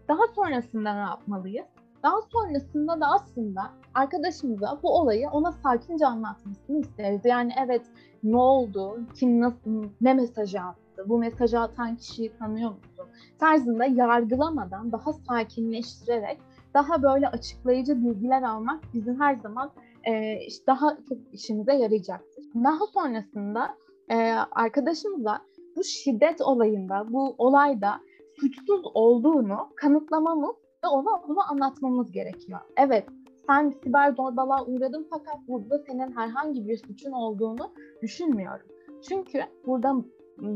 Daha 0.08 0.28
sonrasında 0.36 0.94
ne 0.94 1.00
yapmalıyız? 1.00 1.66
Daha 2.04 2.22
sonrasında 2.22 3.02
da 3.02 3.08
aslında 3.08 3.62
arkadaşımıza 3.94 4.80
bu 4.84 4.90
olayı 4.90 5.30
ona 5.30 5.52
sakince 5.52 6.06
anlatmasını 6.06 6.80
isteriz. 6.80 7.22
Yani 7.26 7.54
evet 7.66 7.82
ne 8.24 8.38
oldu, 8.38 9.00
kim 9.16 9.42
nasıl, 9.42 9.84
ne 10.02 10.14
mesajı 10.14 10.62
attı, 10.62 11.06
bu 11.06 11.18
mesajı 11.18 11.60
atan 11.60 11.96
kişiyi 11.96 12.38
tanıyor 12.40 12.70
musun? 12.70 13.06
Tarzında 13.40 13.86
yargılamadan 13.86 14.92
daha 14.92 15.14
sakinleştirerek 15.14 16.38
daha 16.74 17.04
böyle 17.04 17.28
açıklayıcı 17.28 18.04
bilgiler 18.06 18.44
almak 18.44 18.84
bizim 18.94 19.22
her 19.22 19.36
zaman 19.36 19.72
e, 20.08 20.40
daha 20.68 20.98
çok 21.10 21.18
işimize 21.34 21.74
yarayacaktır. 21.74 22.44
Daha 22.56 22.86
sonrasında 22.94 23.78
e, 24.12 24.16
arkadaşımıza 24.52 25.42
bu 25.76 25.84
şiddet 25.84 26.42
olayında, 26.42 27.06
bu 27.10 27.36
olayda 27.38 28.00
suçsuz 28.40 28.82
olduğunu 28.94 29.70
kanıtlamamız 29.76 30.56
ve 30.84 30.88
ona 30.88 31.28
bunu 31.28 31.52
anlatmamız 31.52 32.12
gerekiyor. 32.12 32.60
Evet, 32.78 33.06
sen 33.50 33.70
siber 33.70 34.12
zorbalığa 34.12 34.66
uğradın 34.66 35.08
fakat 35.10 35.48
burada 35.48 35.80
senin 35.88 36.12
herhangi 36.12 36.68
bir 36.68 36.78
suçun 36.78 37.12
olduğunu 37.12 37.72
düşünmüyorum. 38.02 38.68
Çünkü 39.10 39.42
burada 39.66 39.96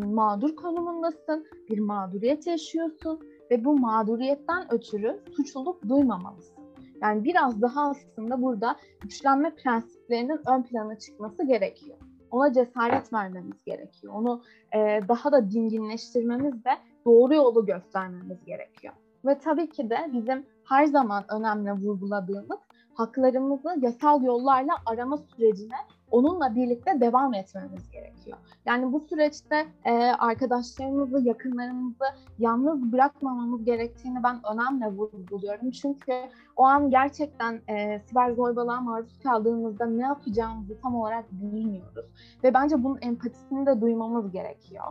mağdur 0.05 0.55
konumundasın, 0.55 1.45
bir 1.69 1.79
mağduriyet 1.79 2.47
yaşıyorsun 2.47 3.19
ve 3.51 3.65
bu 3.65 3.79
mağduriyetten 3.79 4.73
ötürü 4.73 5.23
suçluluk 5.35 5.89
duymamalısın. 5.89 6.63
Yani 7.01 7.23
biraz 7.23 7.61
daha 7.61 7.89
aslında 7.89 8.41
burada 8.41 8.75
güçlenme 9.01 9.55
prensiplerinin 9.55 10.39
ön 10.47 10.63
plana 10.63 10.99
çıkması 10.99 11.47
gerekiyor. 11.47 11.97
Ona 12.31 12.53
cesaret 12.53 13.13
vermemiz 13.13 13.63
gerekiyor. 13.65 14.13
Onu 14.13 14.41
e, 14.75 14.99
daha 15.07 15.31
da 15.31 15.51
dinginleştirmemiz 15.51 16.65
ve 16.65 16.71
doğru 17.05 17.33
yolu 17.33 17.65
göstermemiz 17.65 18.45
gerekiyor. 18.45 18.93
Ve 19.25 19.37
tabii 19.39 19.69
ki 19.69 19.89
de 19.89 19.97
bizim 20.13 20.45
her 20.63 20.85
zaman 20.85 21.23
önemli 21.29 21.71
vurguladığımız 21.71 22.59
haklarımızı 22.93 23.75
yasal 23.81 24.23
yollarla 24.23 24.73
arama 24.85 25.17
sürecine 25.17 25.75
onunla 26.11 26.55
birlikte 26.55 27.01
devam 27.01 27.33
etmemiz 27.33 27.91
gerekiyor. 27.91 28.37
Yani 28.65 28.93
bu 28.93 28.99
süreçte 28.99 29.67
e, 29.85 29.93
arkadaşlarımızı, 30.03 31.27
yakınlarımızı 31.27 32.05
yalnız 32.39 32.91
bırakmamamız 32.91 33.65
gerektiğini 33.65 34.23
ben 34.23 34.39
önemli 34.53 34.97
vurguluyorum. 34.97 35.71
Çünkü 35.71 36.13
o 36.55 36.63
an 36.63 36.89
gerçekten 36.89 37.61
e, 37.69 37.99
siber 37.99 38.31
zorbalığa 38.31 38.81
maruz 38.81 39.19
kaldığımızda 39.23 39.85
ne 39.85 40.03
yapacağımızı 40.03 40.81
tam 40.81 40.95
olarak 40.95 41.31
bilmiyoruz. 41.31 42.05
Ve 42.43 42.53
bence 42.53 42.83
bunun 42.83 42.99
empatisini 43.01 43.65
de 43.65 43.81
duymamız 43.81 44.31
gerekiyor. 44.31 44.85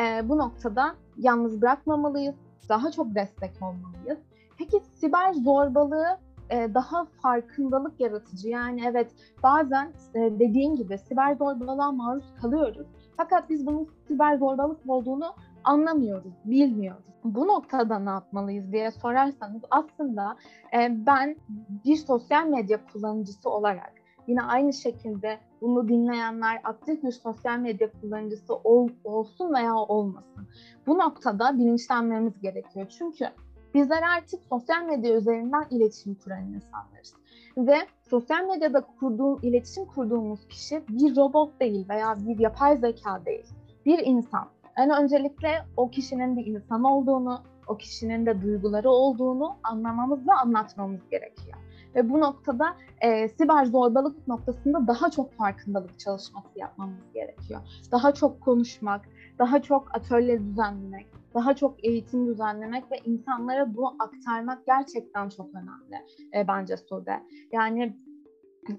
E, 0.00 0.28
bu 0.28 0.38
noktada 0.38 0.94
yalnız 1.18 1.62
bırakmamalıyız, 1.62 2.34
daha 2.68 2.90
çok 2.90 3.14
destek 3.14 3.52
olmalıyız. 3.62 4.18
Peki 4.58 4.80
siber 4.80 5.32
zorbalığı 5.32 6.18
e, 6.50 6.74
daha 6.74 7.04
farkındalık 7.04 8.00
yaratıcı. 8.00 8.48
Yani 8.48 8.82
evet 8.86 9.10
bazen 9.42 9.92
e, 10.14 10.20
dediğin 10.38 10.76
gibi 10.76 10.98
siber 10.98 11.34
zorbalığa 11.34 11.92
maruz 11.92 12.34
kalıyoruz. 12.42 12.86
Fakat 13.16 13.50
biz 13.50 13.66
bunun 13.66 13.88
siber 14.08 14.36
zorbalık 14.36 14.78
olduğunu 14.88 15.34
anlamıyoruz, 15.64 16.32
bilmiyoruz. 16.44 17.04
Bu 17.24 17.46
noktada 17.46 17.98
ne 17.98 18.10
yapmalıyız 18.10 18.72
diye 18.72 18.90
sorarsanız 18.90 19.62
aslında 19.70 20.36
e, 20.74 21.06
ben 21.06 21.36
bir 21.84 21.96
sosyal 21.96 22.46
medya 22.46 22.78
kullanıcısı 22.92 23.50
olarak 23.50 23.92
yine 24.26 24.42
aynı 24.42 24.72
şekilde 24.72 25.38
bunu 25.60 25.88
dinleyenler 25.88 26.60
aktif 26.64 27.02
bir 27.02 27.12
sosyal 27.12 27.58
medya 27.58 27.92
kullanıcısı 28.00 28.54
ol, 28.54 28.88
olsun 29.04 29.54
veya 29.54 29.74
olmasın. 29.74 30.48
Bu 30.86 30.98
noktada 30.98 31.58
bilinçlenmemiz 31.58 32.40
gerekiyor. 32.40 32.86
Çünkü 32.98 33.28
Bizler 33.74 34.02
artık 34.02 34.40
sosyal 34.48 34.84
medya 34.84 35.16
üzerinden 35.16 35.64
iletişim 35.70 36.14
kuran 36.14 36.44
insanlarız. 36.46 37.14
Ve 37.56 37.76
sosyal 38.10 38.46
medyada 38.46 38.80
kurduğum, 39.00 39.40
iletişim 39.42 39.84
kurduğumuz 39.84 40.48
kişi 40.48 40.82
bir 40.88 41.16
robot 41.16 41.60
değil 41.60 41.88
veya 41.88 42.16
bir 42.20 42.38
yapay 42.38 42.76
zeka 42.76 43.24
değil. 43.26 43.46
Bir 43.86 43.98
insan. 43.98 44.48
En 44.76 44.90
öncelikle 44.90 45.64
o 45.76 45.90
kişinin 45.90 46.36
bir 46.36 46.46
insan 46.46 46.84
olduğunu, 46.84 47.42
o 47.66 47.76
kişinin 47.76 48.26
de 48.26 48.42
duyguları 48.42 48.90
olduğunu 48.90 49.56
anlamamız 49.62 50.28
ve 50.28 50.32
anlatmamız 50.32 51.00
gerekiyor. 51.10 51.58
Ve 51.94 52.10
bu 52.10 52.20
noktada 52.20 52.76
e, 53.00 53.28
siber 53.28 53.64
zorbalık 53.64 54.28
noktasında 54.28 54.86
daha 54.86 55.10
çok 55.10 55.32
farkındalık 55.32 55.98
çalışması 55.98 56.48
yapmamız 56.56 57.12
gerekiyor. 57.14 57.60
Daha 57.92 58.14
çok 58.14 58.40
konuşmak, 58.40 59.08
daha 59.38 59.62
çok 59.62 59.96
atölye 59.96 60.40
düzenlemek, 60.40 61.06
daha 61.34 61.56
çok 61.56 61.84
eğitim 61.84 62.26
düzenlemek 62.26 62.92
ve 62.92 62.96
insanlara 63.04 63.74
bunu 63.74 63.96
aktarmak 63.98 64.66
gerçekten 64.66 65.28
çok 65.28 65.46
önemli 65.54 66.04
e, 66.34 66.48
bence 66.48 66.76
Sude. 66.76 67.22
Yani 67.52 67.96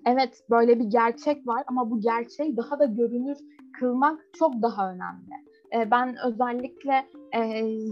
evet 0.05 0.43
böyle 0.49 0.79
bir 0.79 0.85
gerçek 0.85 1.47
var 1.47 1.63
ama 1.67 1.91
bu 1.91 1.99
gerçeği 1.99 2.57
daha 2.57 2.79
da 2.79 2.85
görünür 2.85 3.37
kılmak 3.79 4.19
çok 4.33 4.61
daha 4.61 4.91
önemli. 4.91 5.45
E, 5.75 5.91
ben 5.91 6.15
özellikle 6.25 7.05
e, 7.31 7.39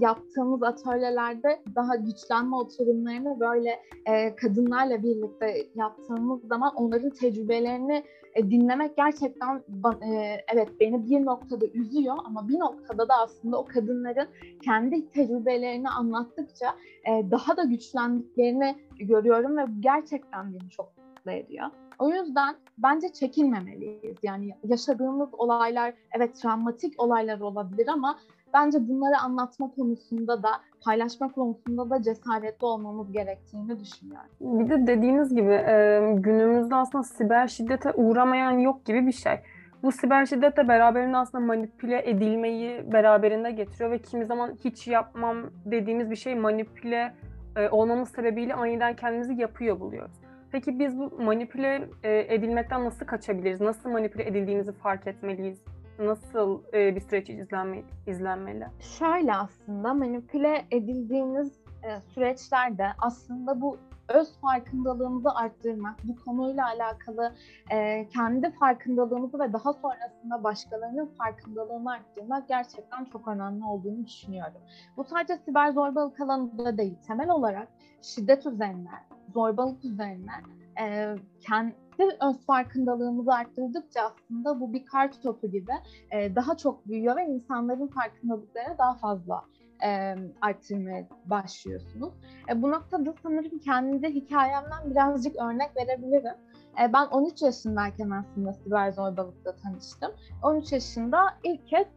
yaptığımız 0.01 0.63
atölyelerde 0.63 1.59
daha 1.75 1.95
güçlenme 1.95 2.55
oturumlarını 2.55 3.39
böyle 3.39 3.79
e, 4.05 4.35
kadınlarla 4.35 5.03
birlikte 5.03 5.67
yaptığımız 5.75 6.41
zaman 6.47 6.75
onların 6.75 7.09
tecrübelerini 7.09 8.03
e, 8.35 8.51
dinlemek 8.51 8.97
gerçekten 8.97 9.55
e, 10.01 10.37
evet 10.53 10.69
beni 10.79 11.09
bir 11.09 11.25
noktada 11.25 11.65
üzüyor 11.65 12.15
ama 12.25 12.49
bir 12.49 12.59
noktada 12.59 13.09
da 13.09 13.13
aslında 13.23 13.57
o 13.57 13.65
kadınların 13.65 14.27
kendi 14.63 15.09
tecrübelerini 15.09 15.89
anlattıkça 15.89 16.75
e, 17.05 17.31
daha 17.31 17.57
da 17.57 17.63
güçlendiklerini 17.63 18.75
görüyorum 18.99 19.57
ve 19.57 19.65
gerçekten 19.79 20.53
beni 20.53 20.69
çok 20.69 20.93
mutlu 20.97 21.31
ediyor. 21.31 21.67
O 21.99 22.09
yüzden 22.09 22.55
bence 22.77 23.09
çekinmemeliyiz. 23.09 24.17
Yani 24.23 24.55
yaşadığımız 24.63 25.29
olaylar 25.33 25.93
evet 26.17 26.35
travmatik 26.35 27.01
olaylar 27.01 27.39
olabilir 27.39 27.87
ama 27.87 28.17
bence 28.53 28.87
bunları 28.87 29.17
anlatma 29.17 29.71
konusunda 29.75 30.43
da 30.43 30.49
paylaşma 30.85 31.31
konusunda 31.31 31.89
da 31.89 32.01
cesaretli 32.01 32.65
olmamız 32.65 33.11
gerektiğini 33.11 33.79
düşünüyorum. 33.79 34.29
Bir 34.41 34.69
de 34.69 34.87
dediğiniz 34.87 35.35
gibi 35.35 35.61
günümüzde 36.21 36.75
aslında 36.75 37.03
siber 37.03 37.47
şiddete 37.47 37.91
uğramayan 37.93 38.51
yok 38.51 38.85
gibi 38.85 39.07
bir 39.07 39.11
şey. 39.11 39.39
Bu 39.83 39.91
siber 39.91 40.25
şiddet 40.25 40.57
de 40.57 40.67
beraberinde 40.67 41.17
aslında 41.17 41.45
manipüle 41.45 42.09
edilmeyi 42.09 42.91
beraberinde 42.91 43.51
getiriyor 43.51 43.91
ve 43.91 43.99
kimi 43.99 44.25
zaman 44.25 44.57
hiç 44.63 44.87
yapmam 44.87 45.37
dediğimiz 45.65 46.11
bir 46.11 46.15
şey 46.15 46.35
manipüle 46.35 47.13
olmamız 47.71 48.09
sebebiyle 48.09 48.53
aniden 48.53 48.95
kendimizi 48.95 49.33
yapıyor 49.33 49.79
buluyoruz. 49.79 50.22
Peki 50.53 50.79
biz 50.79 50.97
bu 50.97 51.21
manipüle 51.23 51.89
edilmekten 52.03 52.85
nasıl 52.85 53.05
kaçabiliriz? 53.05 53.61
Nasıl 53.61 53.89
manipüle 53.89 54.27
edildiğimizi 54.27 54.71
fark 54.71 55.07
etmeliyiz? 55.07 55.63
nasıl 55.99 56.61
e, 56.73 56.95
bir 56.95 57.01
süreç 57.01 57.29
izlenme, 57.29 57.83
izlenmeli? 58.07 58.65
Şöyle 58.99 59.33
aslında 59.33 59.93
manipüle 59.93 60.65
edildiğiniz 60.71 61.53
e, 61.83 62.01
süreçlerde 62.01 62.87
aslında 62.99 63.61
bu 63.61 63.77
öz 64.09 64.39
farkındalığımızı 64.41 65.31
arttırmak, 65.35 65.95
bu 66.03 66.15
konuyla 66.25 66.67
alakalı 66.67 67.33
e, 67.71 68.07
kendi 68.07 68.51
farkındalığımızı 68.51 69.39
ve 69.39 69.53
daha 69.53 69.73
sonrasında 69.73 70.43
başkalarının 70.43 71.05
farkındalığını 71.17 71.91
arttırmak 71.91 72.47
gerçekten 72.47 73.05
çok 73.05 73.27
önemli 73.27 73.65
olduğunu 73.65 74.05
düşünüyorum. 74.05 74.61
Bu 74.97 75.03
sadece 75.03 75.37
siber 75.37 75.71
zorbalık 75.71 76.19
alanında 76.19 76.77
değil, 76.77 76.95
temel 77.07 77.29
olarak 77.29 77.67
şiddet 78.01 78.45
üzerine, 78.45 78.91
zorbalık 79.33 79.85
üzerine 79.85 80.31
e, 80.81 81.15
kendi 81.47 81.75
öz 82.21 82.45
farkındalığımızı 82.45 83.33
arttırdıkça 83.33 84.01
aslında 84.01 84.59
bu 84.59 84.73
bir 84.73 84.85
kar 84.85 85.11
topu 85.21 85.47
gibi 85.47 85.71
e, 86.11 86.35
daha 86.35 86.57
çok 86.57 86.87
büyüyor 86.87 87.15
ve 87.15 87.25
insanların 87.25 87.87
farkındalıklarını 87.87 88.77
daha 88.77 88.93
fazla 88.93 89.43
e, 89.85 90.15
arttırmaya 90.41 91.07
başlıyorsunuz. 91.25 92.13
E, 92.49 92.61
bu 92.61 92.71
noktada 92.71 93.13
sanırım 93.23 93.59
kendi 93.59 94.07
hikayemden 94.09 94.91
birazcık 94.91 95.35
örnek 95.35 95.77
verebilirim. 95.77 96.35
E, 96.81 96.93
ben 96.93 97.05
13 97.05 97.41
yaşındayken 97.41 98.09
aslında 98.09 98.53
siber 98.53 98.91
zorbalıkla 98.91 99.55
tanıştım. 99.55 100.11
13 100.43 100.71
yaşında 100.71 101.17
ilk 101.43 101.67
kez 101.67 101.87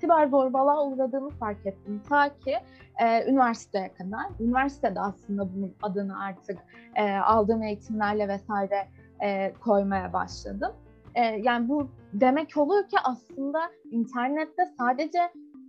siber 0.00 0.26
zorbalığa 0.26 0.86
uğradığımı 0.86 1.30
fark 1.30 1.66
ettim. 1.66 2.02
Ta 2.08 2.38
ki 2.38 2.56
e, 2.98 3.30
üniversiteye 3.30 3.94
kadar. 3.94 4.22
Üniversitede 4.40 5.00
aslında 5.00 5.54
bunun 5.54 5.74
adını 5.82 6.24
artık 6.24 6.58
e, 6.94 7.12
aldığım 7.12 7.62
eğitimlerle 7.62 8.28
vesaire 8.28 8.88
e, 9.22 9.52
koymaya 9.52 10.12
başladım. 10.12 10.72
E, 11.14 11.24
yani 11.24 11.68
bu 11.68 11.88
demek 12.12 12.56
oluyor 12.56 12.88
ki 12.88 12.96
aslında 13.04 13.60
internette 13.90 14.66
sadece 14.78 15.18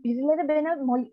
birileri 0.03 0.47
beni 0.47 0.67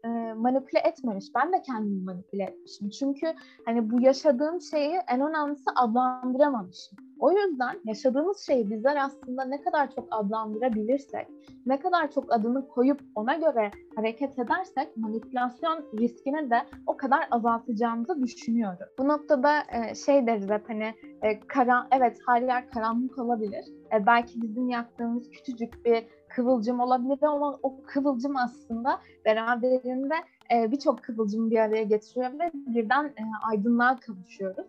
e, 0.05 0.35
manipüle 0.35 0.79
etmemiş. 0.79 1.27
Ben 1.35 1.53
de 1.53 1.63
kendimi 1.63 2.05
manipüle 2.05 2.43
etmişim. 2.43 2.91
Çünkü 2.91 3.27
hani 3.67 3.91
bu 3.91 4.01
yaşadığım 4.01 4.61
şeyi 4.61 4.95
en 5.09 5.21
önemlisi 5.21 5.71
adlandıramamışım. 5.77 6.99
O 7.21 7.33
yüzden 7.33 7.81
yaşadığımız 7.85 8.47
şeyi 8.47 8.71
bizler 8.71 8.97
aslında 8.97 9.45
ne 9.45 9.63
kadar 9.63 9.91
çok 9.91 10.09
adlandırabilirsek, 10.11 11.27
ne 11.67 11.81
kadar 11.81 12.11
çok 12.11 12.33
adını 12.33 12.69
koyup 12.69 13.01
ona 13.15 13.35
göre 13.35 13.71
hareket 13.97 14.39
edersek 14.39 14.97
manipülasyon 14.97 15.85
riskini 15.99 16.51
de 16.51 16.63
o 16.87 16.97
kadar 16.97 17.29
azaltacağımızı 17.31 18.23
düşünüyorum. 18.23 18.87
Bu 18.99 19.09
noktada 19.09 19.63
e, 19.73 19.95
şey 19.95 20.27
deriz 20.27 20.51
hep 20.51 20.69
hani 20.69 20.95
e, 21.23 21.41
karan, 21.41 21.89
evet 21.93 22.19
her 22.29 22.43
yer 22.43 22.71
karanlık 22.71 23.19
olabilir. 23.19 23.65
E, 23.93 24.07
belki 24.07 24.43
bizim 24.43 24.69
yaptığımız 24.69 25.31
küçücük 25.31 25.85
bir 25.85 26.05
kıvılcım 26.29 26.81
olabilir 26.81 27.19
ama 27.23 27.59
o 27.63 27.83
kıvılcım 27.83 28.37
aslında 28.37 29.01
beraberinde 29.25 30.15
birçok 30.51 31.03
kıvılcımı 31.03 31.51
bir 31.51 31.59
araya 31.59 31.83
getiriyor 31.83 32.33
ve 32.33 32.51
birden 32.55 33.15
aydınlığa 33.43 33.97
kavuşuyoruz. 33.97 34.67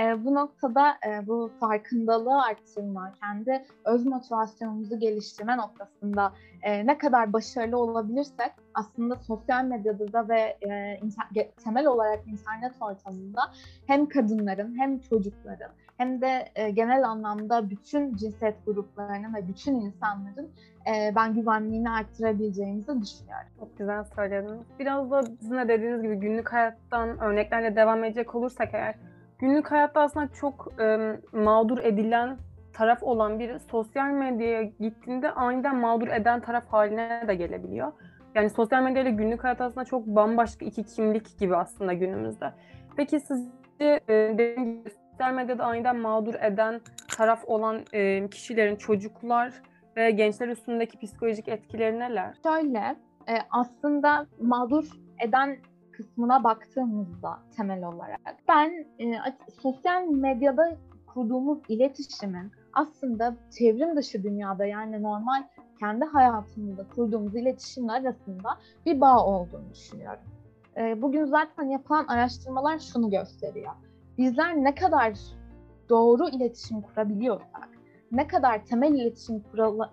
E, 0.00 0.24
bu 0.24 0.34
noktada 0.34 0.94
e, 1.06 1.26
bu 1.26 1.50
farkındalığı 1.60 2.42
arttırma, 2.42 3.12
kendi 3.20 3.64
öz 3.84 4.06
motivasyonumuzu 4.06 4.98
geliştirme 4.98 5.56
noktasında 5.56 6.32
e, 6.62 6.86
ne 6.86 6.98
kadar 6.98 7.32
başarılı 7.32 7.78
olabilirsek 7.78 8.52
aslında 8.74 9.16
sosyal 9.16 9.64
medyada 9.64 10.12
da 10.12 10.28
ve 10.28 10.56
e, 10.62 10.68
inter- 10.98 11.50
temel 11.64 11.86
olarak 11.86 12.26
internet 12.26 12.72
ortamında 12.80 13.40
hem 13.86 14.08
kadınların 14.08 14.78
hem 14.78 14.98
çocukların 14.98 15.70
hem 15.96 16.20
de 16.20 16.48
e, 16.54 16.70
genel 16.70 17.08
anlamda 17.08 17.70
bütün 17.70 18.16
cinsiyet 18.16 18.66
gruplarının 18.66 19.34
ve 19.34 19.48
bütün 19.48 19.74
insanların 19.74 20.50
e, 20.86 21.12
ben 21.16 21.34
güvenliğini 21.34 21.90
arttırabileceğimizi 21.90 23.02
düşünüyorum. 23.02 23.48
Çok 23.58 23.78
güzel 23.78 24.04
söylediniz. 24.04 24.66
Biraz 24.78 25.10
da 25.10 25.22
sizin 25.22 25.58
de 25.58 25.68
dediğiniz 25.68 26.02
gibi 26.02 26.16
günlük 26.16 26.52
hayattan 26.52 27.18
örneklerle 27.18 27.76
devam 27.76 28.04
edecek 28.04 28.34
olursak 28.34 28.68
eğer 28.72 28.94
günlük 29.40 29.70
hayatta 29.70 30.00
aslında 30.00 30.28
çok 30.28 30.72
e, 30.80 31.16
mağdur 31.32 31.78
edilen 31.78 32.38
taraf 32.72 33.02
olan 33.02 33.38
biri 33.38 33.60
sosyal 33.60 34.10
medyaya 34.10 34.62
gittiğinde 34.62 35.30
aniden 35.30 35.76
mağdur 35.76 36.08
eden 36.08 36.40
taraf 36.40 36.64
haline 36.68 37.24
de 37.28 37.34
gelebiliyor. 37.34 37.92
Yani 38.34 38.50
sosyal 38.50 38.82
medya 38.82 39.02
ile 39.02 39.10
günlük 39.10 39.44
hayat 39.44 39.60
aslında 39.60 39.84
çok 39.84 40.06
bambaşka 40.06 40.64
iki 40.64 40.84
kimlik 40.84 41.38
gibi 41.38 41.56
aslında 41.56 41.92
günümüzde. 41.92 42.52
Peki 42.96 43.20
sizce 43.20 44.00
e, 44.08 44.36
sosyal 45.10 45.34
medyada 45.34 45.64
aniden 45.64 45.96
mağdur 45.96 46.34
eden 46.34 46.80
taraf 47.16 47.42
olan 47.46 47.84
e, 47.92 48.28
kişilerin 48.28 48.76
çocuklar 48.76 49.52
ve 49.96 50.10
gençler 50.10 50.48
üstündeki 50.48 50.98
psikolojik 50.98 51.48
etkileri 51.48 51.98
neler? 51.98 52.34
Şöyle, 52.42 52.96
e, 53.28 53.34
aslında 53.50 54.26
mağdur 54.40 54.84
eden 55.28 55.56
kısmına 56.00 56.44
baktığımızda 56.44 57.38
temel 57.56 57.84
olarak 57.84 58.20
ben 58.48 58.86
e, 59.00 59.14
sosyal 59.62 60.06
medyada 60.06 60.76
kurduğumuz 61.06 61.58
iletişimin 61.68 62.52
aslında 62.72 63.36
çevrim 63.58 63.96
dışı 63.96 64.22
dünyada 64.22 64.64
yani 64.64 65.02
normal 65.02 65.44
kendi 65.80 66.04
hayatımızda 66.04 66.86
kurduğumuz 66.94 67.36
iletişim 67.36 67.90
arasında 67.90 68.58
bir 68.86 69.00
bağ 69.00 69.26
olduğunu 69.26 69.70
düşünüyorum. 69.74 70.22
E, 70.76 71.02
bugün 71.02 71.24
zaten 71.24 71.64
yapılan 71.64 72.06
araştırmalar 72.06 72.78
şunu 72.78 73.10
gösteriyor. 73.10 73.72
Bizler 74.18 74.56
ne 74.56 74.74
kadar 74.74 75.12
doğru 75.88 76.28
iletişim 76.28 76.80
kurabiliyorsak, 76.80 77.68
ne 78.12 78.26
kadar 78.26 78.64
temel 78.64 78.92
iletişim 78.92 79.42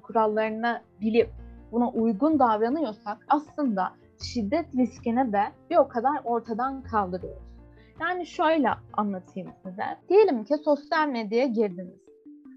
kurallarını 0.03 0.81
bilip 1.01 1.29
buna 1.71 1.89
uygun 1.89 2.39
davranıyorsak 2.39 3.25
aslında 3.29 3.93
şiddet 4.23 4.75
riskini 4.75 5.33
de 5.33 5.41
bir 5.69 5.77
o 5.77 5.87
kadar 5.87 6.21
ortadan 6.23 6.83
kaldırıyoruz. 6.83 7.47
Yani 8.01 8.25
şöyle 8.25 8.69
anlatayım 8.93 9.49
size. 9.63 9.83
Diyelim 10.09 10.43
ki 10.43 10.57
sosyal 10.57 11.07
medyaya 11.07 11.45
girdiniz. 11.45 12.07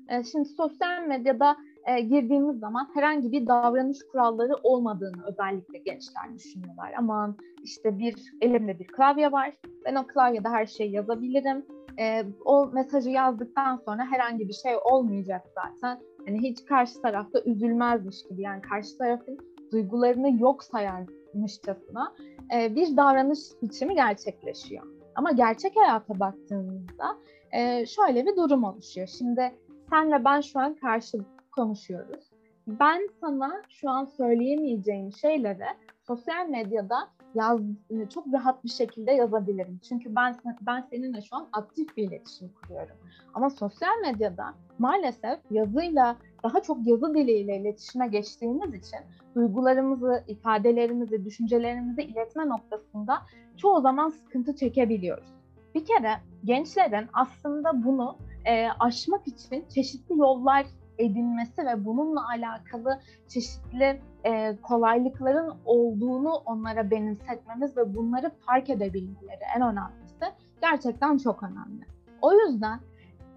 Ee, 0.09 0.25
şimdi 0.25 0.49
sosyal 0.49 1.03
medyada 1.03 1.57
e, 1.87 2.01
girdiğimiz 2.01 2.59
zaman 2.59 2.89
herhangi 2.95 3.33
bir 3.33 3.47
davranış 3.47 3.99
kuralları 4.13 4.55
olmadığını 4.63 5.27
özellikle 5.27 5.79
gençler 5.79 6.35
düşünüyorlar. 6.35 6.93
Aman 6.99 7.37
işte 7.63 7.99
bir 7.99 8.15
elimde 8.41 8.79
bir 8.79 8.87
klavye 8.87 9.33
var. 9.33 9.55
Ben 9.85 9.95
o 9.95 10.07
klavyede 10.07 10.49
her 10.49 10.67
şeyi 10.67 10.93
yazabilirim. 10.93 11.67
E, 11.99 12.25
o 12.45 12.67
mesajı 12.67 13.11
yazdıktan 13.11 13.77
sonra 13.77 14.07
herhangi 14.11 14.49
bir 14.49 14.53
şey 14.53 14.73
olmayacak 14.85 15.43
zaten. 15.55 16.01
Hani 16.27 16.39
hiç 16.39 16.65
karşı 16.65 17.03
tarafta 17.03 17.41
üzülmezmiş 17.45 18.17
gibi 18.31 18.43
yani 18.43 18.63
karşı 18.63 18.99
tarafın 18.99 19.39
duygularını 19.73 20.41
yok 20.41 20.65
sayan 20.65 21.07
mışçasına 21.35 22.15
e, 22.55 22.75
bir 22.75 22.97
davranış 22.97 23.39
biçimi 23.63 23.95
gerçekleşiyor. 23.95 24.87
Ama 25.15 25.33
gerçek 25.33 25.77
hayata 25.77 26.21
baktığımızda 26.21 27.19
e, 27.53 27.87
şöyle 27.87 28.27
bir 28.27 28.37
durum 28.37 28.65
oluşuyor. 28.65 29.07
Şimdi 29.19 29.53
sen 29.91 30.13
ve 30.13 30.25
ben 30.25 30.41
şu 30.41 30.61
an 30.61 30.75
karşı 30.75 31.19
konuşuyoruz. 31.53 32.31
Ben 32.67 33.09
sana 33.21 33.63
şu 33.69 33.91
an 33.91 34.05
söyleyemeyeceğim 34.05 35.13
şeyleri 35.13 35.67
sosyal 36.07 36.49
medyada 36.49 37.09
yaz 37.35 37.61
e, 37.91 38.09
çok 38.09 38.33
rahat 38.33 38.65
bir 38.65 38.69
şekilde 38.69 39.13
yazabilirim. 39.13 39.81
Çünkü 39.89 40.15
ben 40.17 40.37
ben 40.61 40.87
seninle 40.91 41.23
şu 41.23 41.37
an 41.37 41.49
aktif 41.53 41.97
bir 41.97 42.09
iletişim 42.09 42.51
kuruyorum. 42.63 42.97
Ama 43.35 43.51
sosyal 43.51 44.01
medyada 44.03 44.55
maalesef 44.79 45.39
yazıyla 45.51 46.17
daha 46.43 46.63
çok 46.63 46.87
yazı 46.87 47.15
diliyle 47.15 47.57
iletişime 47.57 48.09
geçtiğimiz 48.09 48.75
için 48.75 49.01
duygularımızı, 49.35 50.25
ifadelerimizi, 50.29 51.25
düşüncelerimizi 51.25 52.03
iletme 52.03 52.49
noktasında 52.49 53.23
çoğu 53.57 53.81
zaman 53.81 54.09
sıkıntı 54.09 54.57
çekebiliyoruz. 54.57 55.29
Bir 55.75 55.85
kere 55.85 56.13
gençlerin 56.45 57.09
aslında 57.13 57.85
bunu 57.85 58.17
e, 58.45 58.69
aşmak 58.81 59.27
için 59.29 59.65
çeşitli 59.75 60.19
yollar 60.19 60.67
edinmesi 61.01 61.67
ve 61.67 61.85
bununla 61.85 62.29
alakalı 62.29 63.01
çeşitli 63.29 64.01
e, 64.25 64.57
kolaylıkların 64.57 65.55
olduğunu 65.65 66.33
onlara 66.33 66.91
benimsetmemiz 66.91 67.77
ve 67.77 67.95
bunları 67.95 68.31
fark 68.47 68.71
edebilmeleri 68.71 69.41
en 69.57 69.63
önemlisi 69.63 70.25
gerçekten 70.61 71.19
çok 71.19 71.43
önemli. 71.43 71.85
O 72.23 72.33
yüzden 72.33 72.81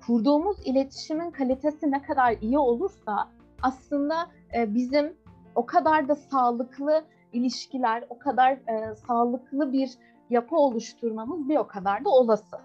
kurduğumuz 0.07 0.57
iletişimin 0.65 1.31
kalitesi 1.31 1.91
ne 1.91 2.01
kadar 2.01 2.35
iyi 2.41 2.57
olursa 2.57 3.29
aslında 3.61 4.27
e, 4.55 4.73
bizim 4.75 5.13
o 5.55 5.65
kadar 5.65 6.07
da 6.07 6.15
sağlıklı 6.15 7.03
ilişkiler, 7.33 8.03
o 8.09 8.19
kadar 8.19 8.51
e, 8.51 8.95
sağlıklı 8.95 9.73
bir 9.73 9.91
yapı 10.29 10.55
oluşturmamız 10.55 11.49
bir 11.49 11.57
o 11.57 11.67
kadar 11.67 12.05
da 12.05 12.09
olası 12.09 12.57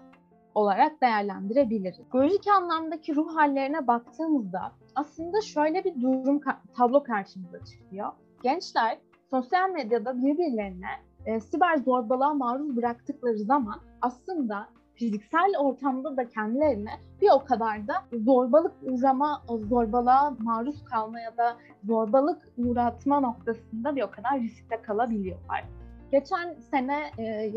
olarak 0.59 1.01
değerlendirebiliriz. 1.01 1.99
Psikolojik 1.99 2.47
anlamdaki 2.47 3.15
ruh 3.15 3.35
hallerine 3.35 3.87
baktığımızda 3.87 4.71
aslında 4.95 5.41
şöyle 5.41 5.83
bir 5.83 6.01
durum 6.01 6.41
tablo 6.77 7.03
karşımıza 7.03 7.65
çıkıyor. 7.65 8.11
Gençler 8.43 8.97
sosyal 9.29 9.69
medyada 9.69 10.17
birbirlerine 10.17 10.91
e, 11.25 11.39
siber 11.39 11.77
zorbalığa 11.77 12.33
maruz 12.33 12.77
bıraktıkları 12.77 13.39
zaman 13.39 13.79
aslında 14.01 14.67
fiziksel 14.93 15.53
ortamda 15.59 16.17
da 16.17 16.29
kendilerine 16.29 16.91
bir 17.21 17.29
o 17.33 17.45
kadar 17.45 17.87
da 17.87 17.93
zorbalık 18.13 18.73
uğrama, 18.83 19.41
zorbalığa 19.69 20.35
maruz 20.39 20.85
kalma 20.85 21.19
ya 21.19 21.37
da 21.37 21.57
zorbalık 21.83 22.47
uğratma 22.57 23.19
noktasında 23.19 23.95
bir 23.95 24.01
o 24.01 24.11
kadar 24.11 24.39
riskte 24.39 24.81
kalabiliyorlar. 24.81 25.63
Geçen 26.11 26.53
sene 26.71 27.11
e, 27.19 27.53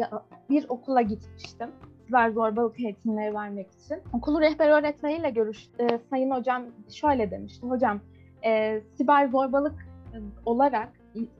bir 0.50 0.66
okula 0.68 1.02
gitmiştim 1.02 1.70
siber 2.06 2.30
zorbalık 2.30 2.80
eğitimleri 2.80 3.34
vermek 3.34 3.70
için. 3.70 3.96
Okulu 4.12 4.40
rehber 4.40 4.68
öğretmeniyle 4.68 5.30
görüş, 5.30 5.68
e, 5.78 5.98
sayın 6.10 6.30
hocam 6.30 6.62
şöyle 6.90 7.30
demişti. 7.30 7.66
Hocam 7.66 8.00
e, 8.44 8.80
siber 8.96 9.28
zorbalık 9.28 9.74
e, 10.14 10.16
olarak 10.46 10.88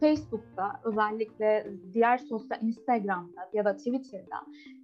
Facebook'ta 0.01 0.81
özellikle 0.85 1.67
diğer 1.93 2.19
sosyal 2.19 2.63
Instagram'da 2.63 3.49
ya 3.53 3.65
da 3.65 3.77
Twitter'da 3.77 4.37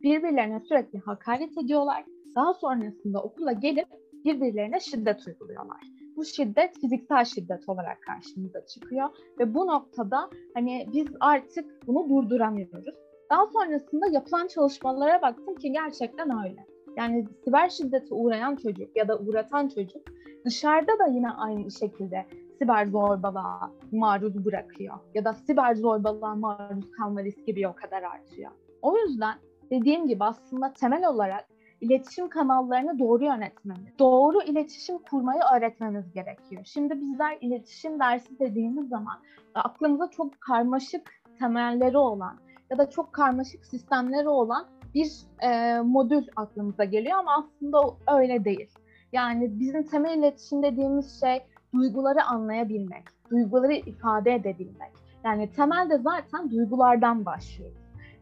birbirlerine 0.03 0.61
sürekli 0.61 0.99
hakaret 0.99 1.59
ediyorlar. 1.59 2.05
Daha 2.37 2.55
sonrasında 2.55 3.23
okula 3.23 3.53
gelip 3.53 3.88
birbirlerine 4.25 4.81
şiddet 4.81 5.27
uyguluyorlar. 5.27 5.81
Bu 6.17 6.25
şiddet 6.25 6.81
fiziksel 6.81 7.25
şiddet 7.25 7.69
olarak 7.69 8.03
karşımıza 8.03 8.67
çıkıyor 8.67 9.09
ve 9.38 9.55
bu 9.55 9.67
noktada 9.67 10.31
hani 10.55 10.87
biz 10.93 11.07
artık 11.21 11.87
bunu 11.87 12.09
durduramıyoruz. 12.09 12.95
Daha 13.31 13.47
sonrasında 13.47 14.07
yapılan 14.07 14.47
çalışmalara 14.47 15.23
baktım 15.23 15.55
ki 15.55 15.73
gerçekten 15.73 16.45
öyle. 16.45 16.67
Yani 16.97 17.27
siber 17.45 17.69
şiddete 17.69 18.14
uğrayan 18.14 18.57
çocuk 18.57 18.97
ya 18.97 19.09
da 19.09 19.19
uğratan 19.19 19.69
çocuk 19.69 20.03
dışarıda 20.45 20.99
da 20.99 21.07
yine 21.07 21.31
aynı 21.31 21.71
şekilde 21.71 22.27
siber 22.59 22.87
zorbalığa 22.87 23.71
maruz 23.93 24.45
bırakıyor. 24.45 24.95
Ya 25.14 25.25
da 25.25 25.33
siber 25.33 25.75
zorbalığa 25.75 26.35
maruz 26.35 26.91
kalma 26.91 27.23
riski 27.25 27.57
bir 27.57 27.64
o 27.64 27.75
kadar 27.75 28.03
artıyor. 28.03 28.51
O 28.83 28.99
yüzden 28.99 29.35
dediğim 29.71 30.07
gibi 30.07 30.25
aslında 30.25 30.73
temel 30.73 31.09
olarak 31.09 31.49
iletişim 31.81 32.29
kanallarını 32.29 32.99
doğru 32.99 33.25
yönetmemiz, 33.25 33.99
doğru 33.99 34.43
iletişim 34.43 34.99
kurmayı 34.99 35.41
öğretmemiz 35.57 36.12
gerekiyor. 36.12 36.62
Şimdi 36.64 37.01
bizler 37.01 37.38
iletişim 37.41 38.01
dersi 38.01 38.38
dediğimiz 38.38 38.88
zaman 38.88 39.14
aklımıza 39.55 40.11
çok 40.11 40.41
karmaşık 40.41 41.12
temelleri 41.38 41.99
olan 41.99 42.38
ya 42.71 42.79
da 42.79 42.91
çok 42.91 43.13
karmaşık 43.13 43.67
sistemleri 43.67 44.29
olan 44.29 44.67
bir 44.95 45.13
e, 45.43 45.81
modül 45.81 46.27
aklımıza 46.37 46.85
geliyor 46.85 47.19
ama 47.19 47.37
aslında 47.37 47.79
öyle 48.19 48.45
değil. 48.45 48.71
Yani 49.13 49.61
bizim 49.61 49.83
temel 49.83 50.19
iletişim 50.19 50.63
dediğimiz 50.63 51.21
şey 51.21 51.43
duyguları 51.75 52.25
anlayabilmek, 52.25 53.05
duyguları 53.31 53.73
ifade 53.73 54.35
edebilmek. 54.35 54.93
Yani 55.25 55.51
temelde 55.51 55.99
zaten 55.99 56.51
duygulardan 56.51 57.27
başlıyor. 57.27 57.71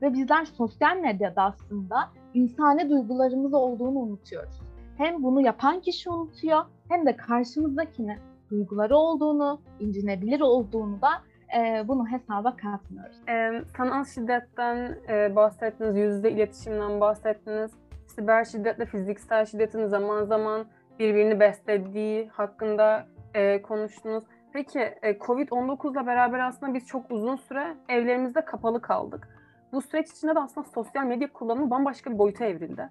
Ve 0.02 0.12
bizler 0.12 0.44
sosyal 0.44 0.96
medyada 0.96 1.42
aslında 1.42 1.96
insani 2.34 2.90
duygularımız 2.90 3.54
olduğunu 3.54 3.98
unutuyoruz. 3.98 4.60
Hem 4.96 5.22
bunu 5.22 5.40
yapan 5.40 5.80
kişi 5.80 6.10
unutuyor 6.10 6.64
hem 6.88 7.06
de 7.06 7.16
karşımızdakinin 7.16 8.18
duyguları 8.50 8.96
olduğunu, 8.96 9.60
incinebilir 9.80 10.40
olduğunu 10.40 11.00
da 11.00 11.08
e, 11.56 11.88
bunu 11.88 12.08
hesaba 12.08 12.56
katmıyoruz. 12.56 13.16
E, 13.28 13.64
sanal 13.76 14.04
şiddetten 14.04 14.98
e, 15.08 15.36
bahsettiniz, 15.36 15.96
yüzde 15.96 16.30
iletişimden 16.30 17.00
bahsettiniz. 17.00 17.70
Siber 18.06 18.44
şiddetle 18.44 18.86
fiziksel 18.86 19.46
şiddetin 19.46 19.86
zaman 19.86 20.24
zaman 20.24 20.66
birbirini 20.98 21.40
beslediği 21.40 22.28
hakkında 22.28 23.06
e, 23.34 23.62
konuştunuz. 23.62 24.24
Peki 24.52 24.78
e, 24.78 25.10
Covid-19 25.10 25.92
ile 25.92 26.06
beraber 26.06 26.38
aslında 26.38 26.74
biz 26.74 26.86
çok 26.86 27.10
uzun 27.10 27.36
süre 27.36 27.76
evlerimizde 27.88 28.44
kapalı 28.44 28.82
kaldık. 28.82 29.28
Bu 29.72 29.82
süreç 29.82 30.10
içinde 30.10 30.34
de 30.34 30.40
aslında 30.40 30.66
sosyal 30.68 31.04
medya 31.04 31.32
kullanımı 31.32 31.70
bambaşka 31.70 32.12
bir 32.12 32.18
boyuta 32.18 32.44
evrildi. 32.44 32.88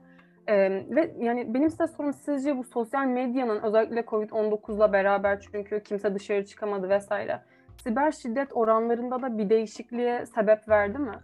Ee, 0.47 0.55
ve 0.89 1.15
yani 1.19 1.53
benim 1.53 1.69
size 1.69 1.87
sorum 1.87 2.13
sizce 2.13 2.57
bu 2.57 2.63
sosyal 2.63 3.05
medyanın 3.05 3.61
özellikle 3.61 4.01
Covid-19 4.01 4.75
ile 4.75 4.93
beraber 4.93 5.39
çünkü 5.39 5.83
kimse 5.83 6.15
dışarı 6.15 6.45
çıkamadı 6.45 6.89
vesaire 6.89 7.41
siber 7.83 8.11
şiddet 8.11 8.49
oranlarında 8.53 9.21
da 9.21 9.37
bir 9.37 9.49
değişikliğe 9.49 10.25
sebep 10.25 10.69
verdi 10.69 10.97
mi? 10.97 11.19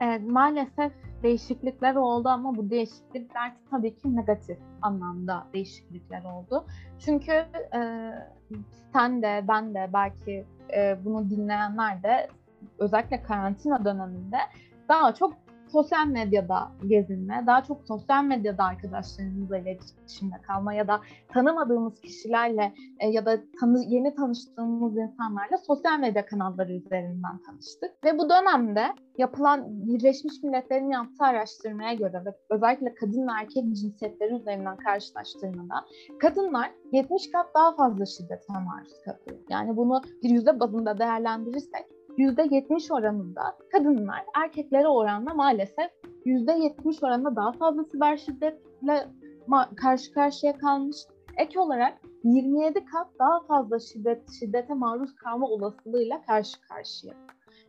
Evet, 0.00 0.22
maalesef 0.30 0.92
değişiklikler 1.22 1.94
oldu 1.94 2.28
ama 2.28 2.56
bu 2.56 2.70
değişiklikler 2.70 3.52
tabii 3.70 3.96
ki 3.96 4.16
negatif 4.16 4.58
anlamda 4.82 5.46
değişiklikler 5.52 6.24
oldu. 6.24 6.66
Çünkü 6.98 7.32
e, 7.74 8.10
sen 8.92 9.22
de 9.22 9.44
ben 9.48 9.74
de 9.74 9.90
belki 9.92 10.46
e, 10.76 11.04
bunu 11.04 11.30
dinleyenler 11.30 12.02
de 12.02 12.28
özellikle 12.78 13.22
karantina 13.22 13.84
döneminde 13.84 14.38
daha 14.88 15.14
çok 15.14 15.32
sosyal 15.72 16.06
medyada 16.06 16.72
gezinme, 16.86 17.44
daha 17.46 17.62
çok 17.62 17.84
sosyal 17.84 18.24
medyada 18.24 18.64
arkadaşlarımızla 18.64 19.58
iletişimde 19.58 20.36
kalma 20.46 20.74
ya 20.74 20.88
da 20.88 21.00
tanımadığımız 21.28 22.00
kişilerle 22.00 22.74
e, 23.00 23.08
ya 23.08 23.26
da 23.26 23.40
tanı, 23.60 23.84
yeni 23.88 24.14
tanıştığımız 24.14 24.96
insanlarla 24.96 25.56
sosyal 25.66 25.98
medya 25.98 26.26
kanalları 26.26 26.72
üzerinden 26.72 27.38
tanıştık. 27.46 28.04
Ve 28.04 28.18
bu 28.18 28.30
dönemde 28.30 28.86
yapılan 29.18 29.86
Birleşmiş 29.86 30.42
Milletler'in 30.42 30.90
yaptığı 30.90 31.24
araştırmaya 31.24 31.94
göre 31.94 32.22
ve 32.24 32.30
özellikle 32.50 32.94
kadın 32.94 33.26
ve 33.26 33.32
erkek 33.40 33.64
cinsiyetleri 33.64 34.34
üzerinden 34.34 34.76
karşılaştırmada 34.76 35.74
kadınlar 36.20 36.70
70 36.92 37.30
kat 37.32 37.46
daha 37.54 37.76
fazla 37.76 38.06
şiddete 38.06 38.52
maruz 38.52 38.94
kalıyor. 39.04 39.44
Yani 39.50 39.76
bunu 39.76 40.02
bir 40.22 40.30
yüzde 40.30 40.60
bazında 40.60 40.98
değerlendirirsek 40.98 41.99
%70 42.18 42.92
oranında 42.92 43.42
kadınlar 43.72 44.24
erkeklere 44.34 44.88
oranla 44.88 45.34
maalesef 45.34 45.90
%70 46.26 47.06
oranında 47.06 47.36
daha 47.36 47.52
fazla 47.52 47.84
siber 47.84 48.16
şiddetle 48.16 49.06
karşı 49.76 50.12
karşıya 50.12 50.58
kalmış. 50.58 50.96
Ek 51.36 51.60
olarak 51.60 52.00
27 52.24 52.84
kat 52.84 53.06
daha 53.18 53.40
fazla 53.40 53.78
şiddet 53.78 54.30
şiddete 54.38 54.74
maruz 54.74 55.14
kalma 55.14 55.46
olasılığıyla 55.46 56.22
karşı 56.22 56.60
karşıya. 56.60 57.14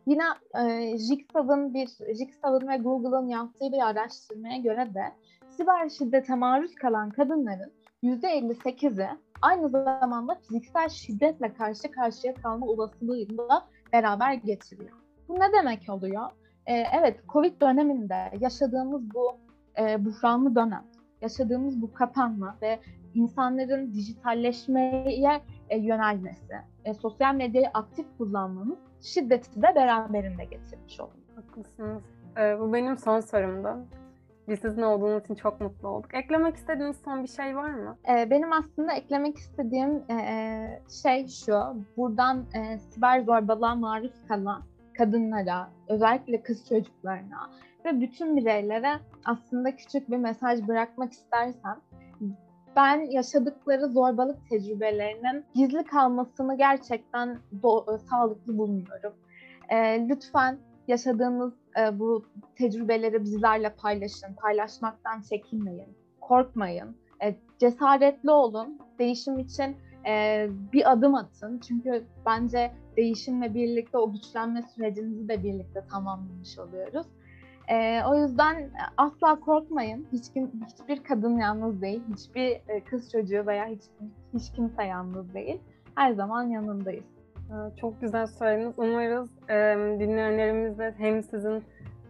Yine 0.06 0.22
e, 0.54 0.98
Jigsaw'ın 0.98 1.74
bir 1.74 1.88
Jigsaw'ın 2.14 2.68
ve 2.68 2.76
Google'ın 2.76 3.28
yaptığı 3.28 3.72
bir 3.72 3.88
araştırmaya 3.88 4.56
göre 4.56 4.94
de 4.94 5.02
siber 5.50 5.88
şiddete 5.88 6.34
maruz 6.34 6.74
kalan 6.74 7.10
kadınların 7.10 7.72
%58'i 8.02 9.08
aynı 9.42 9.68
zamanda 9.68 10.34
fiziksel 10.34 10.88
şiddetle 10.88 11.54
karşı 11.54 11.90
karşıya 11.90 12.34
kalma 12.34 12.66
olasılığıyla 12.66 13.68
beraber 13.92 14.32
getiriyor. 14.32 14.96
Bu 15.28 15.34
ne 15.34 15.52
demek 15.52 15.88
oluyor? 15.88 16.30
Ee, 16.66 16.84
evet, 17.00 17.20
Covid 17.28 17.60
döneminde 17.60 18.32
yaşadığımız 18.40 19.14
bu 19.14 19.36
e, 19.78 20.04
buhranlı 20.04 20.54
dönem, 20.54 20.84
yaşadığımız 21.20 21.82
bu 21.82 21.92
kapanma 21.92 22.56
ve 22.62 22.80
insanların 23.14 23.92
dijitalleşmeye 23.92 25.40
e, 25.68 25.78
yönelmesi, 25.78 26.54
e, 26.84 26.94
sosyal 26.94 27.34
medyayı 27.34 27.68
aktif 27.74 28.06
kullanmamız 28.18 28.78
şiddeti 29.02 29.62
de 29.62 29.72
beraberinde 29.74 30.44
getirmiş 30.44 31.00
oluyor. 31.00 31.16
Haklısınız. 31.36 32.02
Ee, 32.36 32.60
bu 32.60 32.72
benim 32.72 32.98
son 32.98 33.20
sorumdu. 33.20 33.68
Biz 34.48 34.60
sizin 34.60 34.82
olduğunuz 34.82 35.24
için 35.24 35.34
çok 35.34 35.60
mutlu 35.60 35.88
olduk. 35.88 36.14
Eklemek 36.14 36.56
istediğiniz 36.56 36.96
son 37.04 37.22
bir 37.22 37.28
şey 37.28 37.56
var 37.56 37.70
mı? 37.70 37.96
Ee, 38.08 38.30
benim 38.30 38.52
aslında 38.52 38.92
eklemek 38.92 39.36
istediğim 39.36 40.10
e, 40.10 40.80
şey 41.02 41.28
şu. 41.28 41.62
Buradan 41.96 42.44
e, 42.54 42.78
siber 42.78 43.20
zorbalığa 43.20 43.74
maruz 43.74 44.12
kalan 44.28 44.62
kadınlara, 44.98 45.70
özellikle 45.88 46.42
kız 46.42 46.68
çocuklarına 46.68 47.50
ve 47.84 48.00
bütün 48.00 48.36
bireylere 48.36 48.92
aslında 49.24 49.76
küçük 49.76 50.10
bir 50.10 50.16
mesaj 50.16 50.68
bırakmak 50.68 51.12
istersem 51.12 51.80
ben 52.76 53.10
yaşadıkları 53.10 53.88
zorbalık 53.88 54.48
tecrübelerinin 54.50 55.44
gizli 55.54 55.84
kalmasını 55.84 56.56
gerçekten 56.58 57.38
sağlıklı 58.10 58.58
bulmuyorum. 58.58 59.12
E, 59.68 60.08
lütfen 60.08 60.58
yaşadığınız 60.88 61.52
e, 61.78 61.98
bu 61.98 62.24
tecrübeleri 62.58 63.22
bizlerle 63.22 63.74
paylaşın, 63.74 64.34
paylaşmaktan 64.42 65.20
çekinmeyin, 65.20 65.96
korkmayın, 66.20 66.96
e, 67.24 67.36
cesaretli 67.58 68.30
olun, 68.30 68.78
değişim 68.98 69.38
için 69.38 69.76
e, 70.06 70.46
bir 70.72 70.92
adım 70.92 71.14
atın. 71.14 71.58
Çünkü 71.58 72.04
bence 72.26 72.72
değişimle 72.96 73.54
birlikte 73.54 73.98
o 73.98 74.12
güçlenme 74.12 74.62
sürecinizi 74.62 75.28
de 75.28 75.42
birlikte 75.42 75.84
tamamlamış 75.90 76.58
oluyoruz. 76.58 77.06
E, 77.68 78.04
o 78.04 78.14
yüzden 78.14 78.70
asla 78.96 79.40
korkmayın. 79.40 80.06
Hiç 80.12 80.32
kim, 80.32 80.50
hiçbir 80.66 81.04
kadın 81.04 81.38
yalnız 81.38 81.82
değil, 81.82 82.02
hiçbir 82.16 82.48
e, 82.68 82.84
kız 82.84 83.12
çocuğu 83.12 83.46
veya 83.46 83.66
hiç, 83.66 83.82
hiç 84.34 84.52
kimse 84.52 84.84
yalnız 84.84 85.34
değil. 85.34 85.60
Her 85.94 86.12
zaman 86.12 86.42
yanındayız. 86.42 87.04
Çok 87.80 88.00
güzel 88.00 88.26
söylediniz. 88.26 88.74
Umarız 88.76 89.30
e, 89.48 89.76
dinleyenlerimiz 90.00 90.78
de 90.78 90.94
hem 90.98 91.22
sizin 91.22 91.62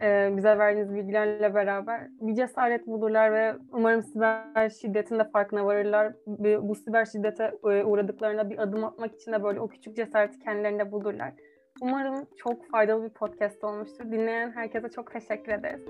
e, 0.02 0.36
bize 0.36 0.58
verdiğiniz 0.58 0.94
bilgilerle 0.94 1.54
beraber 1.54 2.08
bir 2.20 2.34
cesaret 2.34 2.86
bulurlar 2.86 3.32
ve 3.32 3.54
umarım 3.72 4.02
siber 4.02 4.70
şiddetin 4.70 5.18
de 5.18 5.24
farkına 5.24 5.66
varırlar. 5.66 6.12
Bu, 6.26 6.68
bu 6.68 6.74
siber 6.74 7.04
şiddete 7.04 7.52
uğradıklarına 7.62 8.50
bir 8.50 8.58
adım 8.58 8.84
atmak 8.84 9.14
için 9.14 9.32
de 9.32 9.42
böyle 9.42 9.60
o 9.60 9.68
küçük 9.68 9.96
cesareti 9.96 10.38
kendilerinde 10.38 10.92
bulurlar. 10.92 11.32
Umarım 11.80 12.26
çok 12.36 12.70
faydalı 12.70 13.04
bir 13.04 13.14
podcast 13.14 13.64
olmuştur. 13.64 14.04
Dinleyen 14.04 14.50
herkese 14.50 14.88
çok 14.88 15.12
teşekkür 15.12 15.52
ederiz. 15.52 15.82